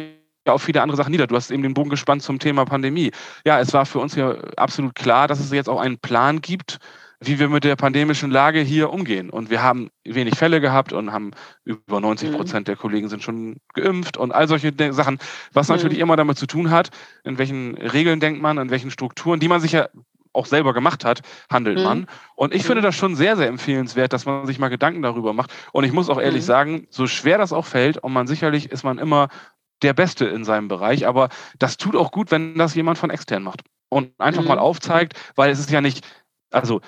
auf 0.45 0.61
viele 0.61 0.83
andere 0.83 0.95
Sachen 0.95 1.09
nieder. 1.09 1.25
Du 1.25 1.35
hast 1.35 1.49
eben 1.49 1.63
den 1.63 1.73
Bogen 1.73 1.89
gespannt 1.89 2.21
zum 2.21 2.37
Thema 2.37 2.65
Pandemie. 2.65 3.09
Ja, 3.43 3.59
es 3.59 3.73
war 3.73 3.87
für 3.87 3.97
uns 3.97 4.13
ja 4.13 4.35
absolut 4.57 4.93
klar, 4.93 5.27
dass 5.27 5.39
es 5.39 5.51
jetzt 5.51 5.69
auch 5.69 5.79
einen 5.79 5.97
Plan 5.97 6.41
gibt, 6.41 6.77
wie 7.19 7.39
wir 7.39 7.49
mit 7.49 7.63
der 7.63 7.75
pandemischen 7.75 8.29
Lage 8.29 8.59
hier 8.59 8.91
umgehen. 8.91 9.31
Und 9.31 9.49
wir 9.49 9.63
haben 9.63 9.89
wenig 10.03 10.37
Fälle 10.37 10.61
gehabt 10.61 10.93
und 10.93 11.11
haben 11.11 11.31
über 11.63 11.99
90 11.99 12.29
mhm. 12.29 12.35
Prozent 12.35 12.67
mhm. 12.67 12.71
der 12.71 12.75
Kollegen 12.75 13.09
sind 13.09 13.23
schon 13.23 13.57
geimpft 13.73 14.17
und 14.17 14.31
all 14.31 14.47
solche 14.47 14.71
Sachen, 14.91 15.17
was 15.51 15.67
mhm. 15.67 15.77
natürlich 15.77 15.97
immer 15.97 16.15
damit 16.15 16.37
zu 16.37 16.45
tun 16.45 16.69
hat, 16.69 16.91
in 17.23 17.39
welchen 17.39 17.75
Regeln 17.75 18.19
denkt 18.19 18.39
man, 18.39 18.59
in 18.59 18.69
welchen 18.69 18.91
Strukturen, 18.91 19.39
die 19.39 19.47
man 19.47 19.61
sich 19.61 19.71
ja 19.71 19.89
auch 20.33 20.45
selber 20.45 20.73
gemacht 20.73 21.05
hat, 21.05 21.21
handelt 21.49 21.77
mhm. 21.77 21.83
man. 21.83 22.07
Und 22.35 22.53
ich 22.53 22.63
mhm. 22.63 22.67
finde 22.67 22.81
das 22.81 22.95
schon 22.95 23.15
sehr, 23.15 23.35
sehr 23.35 23.47
empfehlenswert, 23.47 24.13
dass 24.13 24.25
man 24.25 24.45
sich 24.45 24.59
mal 24.59 24.69
Gedanken 24.69 25.01
darüber 25.01 25.33
macht. 25.33 25.53
Und 25.71 25.83
ich 25.83 25.91
muss 25.91 26.09
auch 26.09 26.19
ehrlich 26.19 26.43
mhm. 26.43 26.47
sagen, 26.47 26.87
so 26.89 27.07
schwer 27.07 27.37
das 27.37 27.53
auch 27.53 27.65
fällt, 27.65 27.97
und 27.97 28.13
man 28.13 28.27
sicherlich 28.27 28.71
ist 28.71 28.83
man 28.83 28.97
immer 28.97 29.29
der 29.81 29.93
Beste 29.93 30.25
in 30.25 30.43
seinem 30.43 30.67
Bereich, 30.67 31.07
aber 31.07 31.29
das 31.57 31.77
tut 31.77 31.95
auch 31.95 32.11
gut, 32.11 32.31
wenn 32.31 32.55
das 32.55 32.75
jemand 32.75 32.97
von 32.97 33.09
extern 33.09 33.43
macht 33.43 33.61
und 33.89 34.11
einfach 34.19 34.43
mal 34.43 34.55
mhm. 34.55 34.61
aufzeigt, 34.61 35.13
weil 35.35 35.51
es 35.51 35.59
ist 35.59 35.71
ja 35.71 35.81
nicht, 35.81 36.07
also 36.51 36.81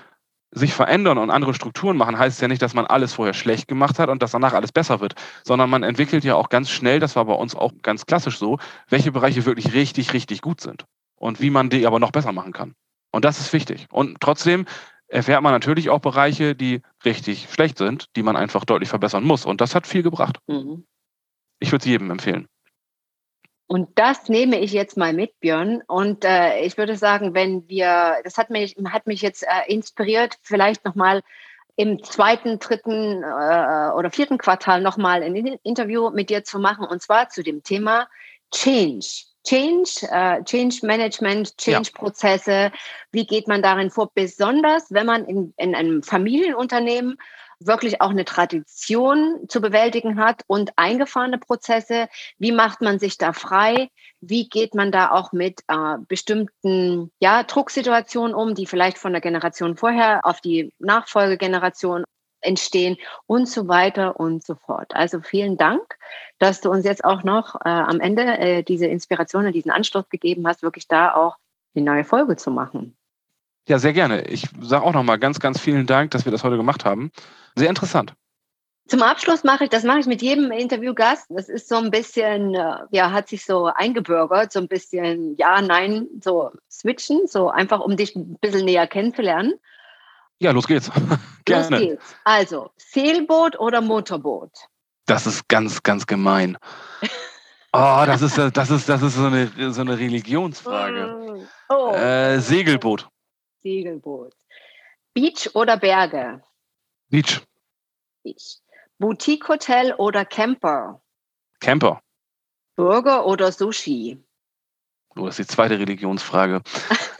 sich 0.51 0.73
verändern 0.73 1.17
und 1.17 1.31
andere 1.31 1.53
Strukturen 1.53 1.97
machen, 1.97 2.17
heißt 2.17 2.41
ja 2.41 2.47
nicht, 2.47 2.61
dass 2.61 2.75
man 2.75 2.85
alles 2.85 3.13
vorher 3.13 3.33
schlecht 3.33 3.67
gemacht 3.67 3.97
hat 3.97 4.09
und 4.09 4.21
dass 4.21 4.31
danach 4.31 4.53
alles 4.53 4.71
besser 4.71 4.99
wird, 4.99 5.15
sondern 5.43 5.69
man 5.69 5.81
entwickelt 5.83 6.23
ja 6.23 6.35
auch 6.35 6.49
ganz 6.49 6.69
schnell, 6.69 6.99
das 6.99 7.15
war 7.15 7.25
bei 7.25 7.33
uns 7.33 7.55
auch 7.55 7.71
ganz 7.81 8.05
klassisch 8.05 8.37
so, 8.37 8.59
welche 8.87 9.11
Bereiche 9.11 9.45
wirklich 9.45 9.73
richtig, 9.73 10.13
richtig 10.13 10.41
gut 10.41 10.61
sind 10.61 10.85
und 11.15 11.41
wie 11.41 11.49
man 11.49 11.69
die 11.69 11.87
aber 11.87 11.99
noch 11.99 12.11
besser 12.11 12.31
machen 12.31 12.53
kann. 12.53 12.75
Und 13.13 13.23
das 13.25 13.39
ist 13.39 13.53
wichtig. 13.53 13.87
Und 13.91 14.19
trotzdem 14.19 14.65
erfährt 15.07 15.43
man 15.43 15.53
natürlich 15.53 15.89
auch 15.91 15.99
Bereiche, 15.99 16.55
die 16.55 16.81
richtig 17.05 17.47
schlecht 17.51 17.77
sind, 17.77 18.07
die 18.15 18.23
man 18.23 18.35
einfach 18.35 18.65
deutlich 18.65 18.89
verbessern 18.89 19.23
muss. 19.23 19.45
Und 19.45 19.61
das 19.61 19.75
hat 19.75 19.85
viel 19.85 20.01
gebracht. 20.01 20.39
Mhm. 20.47 20.85
Ich 21.59 21.71
würde 21.71 21.83
es 21.83 21.85
jedem 21.85 22.09
empfehlen. 22.09 22.47
Und 23.67 23.89
das 23.95 24.29
nehme 24.29 24.59
ich 24.59 24.73
jetzt 24.73 24.97
mal 24.97 25.13
mit, 25.13 25.39
Björn. 25.39 25.83
Und 25.87 26.25
äh, 26.25 26.61
ich 26.61 26.77
würde 26.77 26.97
sagen, 26.97 27.35
wenn 27.35 27.67
wir, 27.69 28.17
das 28.23 28.37
hat 28.37 28.49
mich, 28.49 28.75
hat 28.85 29.05
mich 29.05 29.21
jetzt 29.21 29.43
äh, 29.43 29.71
inspiriert, 29.71 30.37
vielleicht 30.41 30.83
nochmal 30.83 31.21
im 31.75 32.03
zweiten, 32.03 32.59
dritten 32.59 33.23
äh, 33.23 33.91
oder 33.95 34.09
vierten 34.11 34.39
Quartal 34.39 34.81
nochmal 34.81 35.21
ein 35.21 35.35
Interview 35.35 36.09
mit 36.09 36.29
dir 36.29 36.43
zu 36.43 36.59
machen, 36.59 36.85
und 36.85 37.01
zwar 37.01 37.29
zu 37.29 37.43
dem 37.43 37.63
Thema 37.63 38.07
Change. 38.51 39.25
Change, 39.45 40.07
äh, 40.09 40.43
Change 40.43 40.85
Management, 40.85 41.57
Change-Prozesse. 41.57 42.51
Ja. 42.51 42.71
Wie 43.11 43.25
geht 43.25 43.47
man 43.47 43.61
darin 43.61 43.91
vor? 43.91 44.11
Besonders, 44.13 44.85
wenn 44.89 45.05
man 45.05 45.25
in, 45.25 45.53
in 45.57 45.75
einem 45.75 46.03
Familienunternehmen 46.03 47.17
wirklich 47.59 48.01
auch 48.01 48.09
eine 48.09 48.25
Tradition 48.25 49.45
zu 49.47 49.61
bewältigen 49.61 50.19
hat 50.19 50.43
und 50.47 50.71
eingefahrene 50.75 51.37
Prozesse. 51.37 52.07
Wie 52.37 52.51
macht 52.51 52.81
man 52.81 52.99
sich 52.99 53.17
da 53.17 53.33
frei? 53.33 53.89
Wie 54.21 54.49
geht 54.49 54.75
man 54.75 54.91
da 54.91 55.11
auch 55.11 55.31
mit 55.31 55.61
äh, 55.67 55.97
bestimmten 56.07 57.11
ja, 57.19 57.43
Drucksituationen 57.43 58.35
um, 58.35 58.55
die 58.55 58.65
vielleicht 58.65 58.97
von 58.97 59.11
der 59.11 59.21
Generation 59.21 59.77
vorher 59.77 60.25
auf 60.25 60.41
die 60.41 60.73
Nachfolgegeneration 60.79 62.03
entstehen 62.43 62.97
und 63.27 63.47
so 63.47 63.67
weiter 63.67 64.19
und 64.19 64.43
so 64.43 64.55
fort. 64.55 64.95
Also 64.95 65.21
vielen 65.21 65.57
Dank, 65.57 65.97
dass 66.39 66.61
du 66.61 66.69
uns 66.69 66.85
jetzt 66.85 67.03
auch 67.03 67.23
noch 67.23 67.55
äh, 67.55 67.69
am 67.69 67.99
Ende 67.99 68.23
äh, 68.23 68.63
diese 68.63 68.87
Inspiration 68.87 69.45
und 69.45 69.53
diesen 69.53 69.71
Anstoß 69.71 70.09
gegeben 70.09 70.47
hast, 70.47 70.63
wirklich 70.63 70.87
da 70.87 71.13
auch 71.15 71.37
die 71.75 71.81
neue 71.81 72.03
Folge 72.03 72.35
zu 72.35 72.51
machen. 72.51 72.95
Ja, 73.67 73.79
sehr 73.79 73.93
gerne. 73.93 74.27
Ich 74.27 74.47
sage 74.61 74.83
auch 74.83 74.93
nochmal 74.93 75.19
ganz, 75.19 75.39
ganz 75.39 75.59
vielen 75.59 75.85
Dank, 75.85 76.11
dass 76.11 76.25
wir 76.25 76.31
das 76.31 76.43
heute 76.43 76.57
gemacht 76.57 76.83
haben. 76.83 77.11
Sehr 77.55 77.69
interessant. 77.69 78.13
Zum 78.87 79.01
Abschluss 79.01 79.45
mache 79.45 79.63
ich, 79.63 79.69
das 79.69 79.83
mache 79.83 79.99
ich 79.99 80.05
mit 80.05 80.21
jedem 80.21 80.51
Interviewgast. 80.51 81.27
Das 81.29 81.47
ist 81.47 81.69
so 81.69 81.77
ein 81.77 81.89
bisschen, 81.89 82.53
äh, 82.53 82.79
ja, 82.91 83.11
hat 83.11 83.29
sich 83.29 83.45
so 83.45 83.65
eingebürgert, 83.65 84.51
so 84.51 84.59
ein 84.59 84.67
bisschen 84.67 85.37
Ja, 85.37 85.61
Nein, 85.61 86.07
so 86.21 86.51
switchen, 86.69 87.25
so 87.27 87.49
einfach, 87.49 87.79
um 87.79 87.95
dich 87.95 88.15
ein 88.15 88.37
bisschen 88.41 88.65
näher 88.65 88.87
kennenzulernen. 88.87 89.53
Ja, 90.39 90.51
los 90.51 90.67
geht's. 90.67 90.91
Gerne. 91.45 91.77
Los 91.77 91.87
geht's. 91.87 92.15
Also, 92.23 92.71
Seelboot 92.77 93.59
oder 93.59 93.81
Motorboot? 93.81 94.51
Das 95.05 95.27
ist 95.27 95.47
ganz, 95.47 95.83
ganz 95.83 96.05
gemein. 96.07 96.57
Oh, 97.73 98.03
das 98.05 98.21
ist, 98.21 98.37
das 98.37 98.69
ist, 98.69 98.87
das 98.87 99.01
ist 99.01 99.15
so 99.15 99.25
eine, 99.25 99.73
so 99.73 99.81
eine 99.81 99.97
Religionsfrage. 99.97 101.47
Oh. 101.69 101.91
Äh, 101.91 102.39
Segelboot. 102.39 103.09
Segelboot. 103.63 104.35
Beach 105.13 105.49
oder 105.55 105.77
Berge? 105.77 106.43
Beach. 107.09 107.41
Beach. 108.21 108.59
Boutique-Hotel 108.99 109.93
oder 109.97 110.23
Camper? 110.23 111.01
Camper. 111.59 112.01
Burger 112.75 113.25
oder 113.25 113.51
Sushi? 113.51 114.23
Oh, 115.15 115.25
das 115.25 115.39
ist 115.39 115.49
die 115.49 115.55
zweite 115.55 115.79
Religionsfrage. 115.79 116.61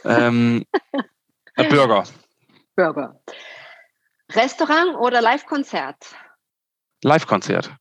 ähm, 0.04 0.64
äh, 1.56 1.64
Burger. 1.68 2.04
Burger. 2.76 3.20
Restaurant 4.32 4.96
oder 4.96 5.20
Live-Konzert? 5.20 6.14
Live-Konzert. 7.02 7.74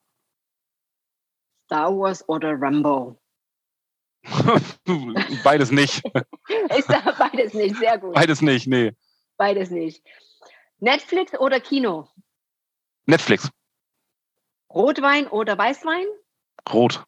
Star 1.65 1.91
Wars 1.91 2.27
oder 2.27 2.53
Rambo? 2.59 3.19
beides 5.43 5.71
nicht. 5.71 6.03
Ist 6.77 6.89
da 6.89 7.01
beides 7.17 7.53
nicht, 7.53 7.75
sehr 7.77 7.97
gut. 7.97 8.13
Beides 8.13 8.41
nicht, 8.41 8.67
nee. 8.67 8.95
Beides 9.37 9.69
nicht. 9.69 10.03
Netflix 10.79 11.33
oder 11.39 11.59
Kino? 11.59 12.09
Netflix. 13.05 13.49
Rotwein 14.69 15.27
oder 15.27 15.57
Weißwein? 15.57 16.05
Rot. 16.71 17.03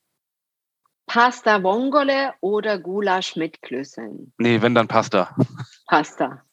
Pasta 1.06 1.62
Vongole 1.62 2.34
oder 2.42 2.80
Gulasch 2.80 3.36
mit 3.36 3.62
Klößeln? 3.62 4.34
Nee, 4.38 4.62
wenn 4.62 4.76
dann 4.76 4.88
Pasta. 4.88 5.36
Pasta. 5.86 6.44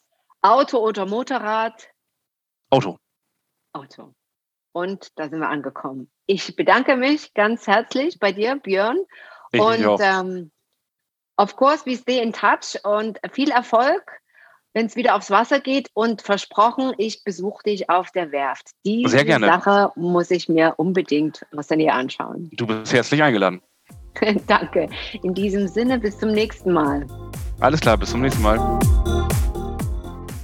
Auto 0.43 0.79
oder 0.79 1.07
Motorrad? 1.07 1.89
Auto. 2.71 2.99
Auto. 3.73 4.13
Und 4.73 5.09
da 5.17 5.29
sind 5.29 5.41
wir 5.41 5.49
angekommen. 5.49 6.11
Ich 6.27 6.55
bedanke 6.57 6.97
mich 6.97 7.35
ganz 7.35 7.67
herzlich 7.67 8.19
bei 8.19 8.33
dir, 8.33 8.57
Björn. 8.57 8.99
Ich 9.53 9.61
und 9.61 10.01
ähm, 10.01 10.51
of 11.37 11.57
course, 11.57 11.85
we 11.87 11.97
stay 11.97 12.23
in 12.23 12.33
touch 12.33 12.79
und 12.85 13.19
viel 13.33 13.51
Erfolg 13.51 14.23
wenn 14.75 14.87
es 14.87 14.97
wieder 14.97 15.15
aufs 15.15 15.31
Wasser 15.31 15.61
geht 15.61 15.91
und 15.95 16.23
versprochen, 16.23 16.93
ich 16.99 17.25
besuche 17.25 17.63
dich 17.65 17.91
auf 17.91 18.11
der 18.11 18.33
Werft. 18.33 18.71
Die 18.85 19.05
Sehr 19.07 19.25
gerne. 19.25 19.47
Sache 19.47 19.93
muss 19.97 20.31
ich 20.31 20.49
mir 20.49 20.75
unbedingt 20.77 21.45
aus 21.57 21.67
der 21.67 21.77
Nähe 21.77 21.93
anschauen. 21.93 22.51
Du 22.55 22.67
bist 22.67 22.93
herzlich 22.93 23.23
eingeladen. 23.23 23.61
Danke. 24.47 24.89
In 25.23 25.35
diesem 25.35 25.69
Sinne, 25.69 25.99
bis 25.99 26.19
zum 26.19 26.31
nächsten 26.31 26.73
Mal. 26.73 27.07
Alles 27.61 27.81
klar, 27.81 27.97
bis 27.97 28.11
zum 28.11 28.21
nächsten 28.21 28.43
Mal. 28.43 28.59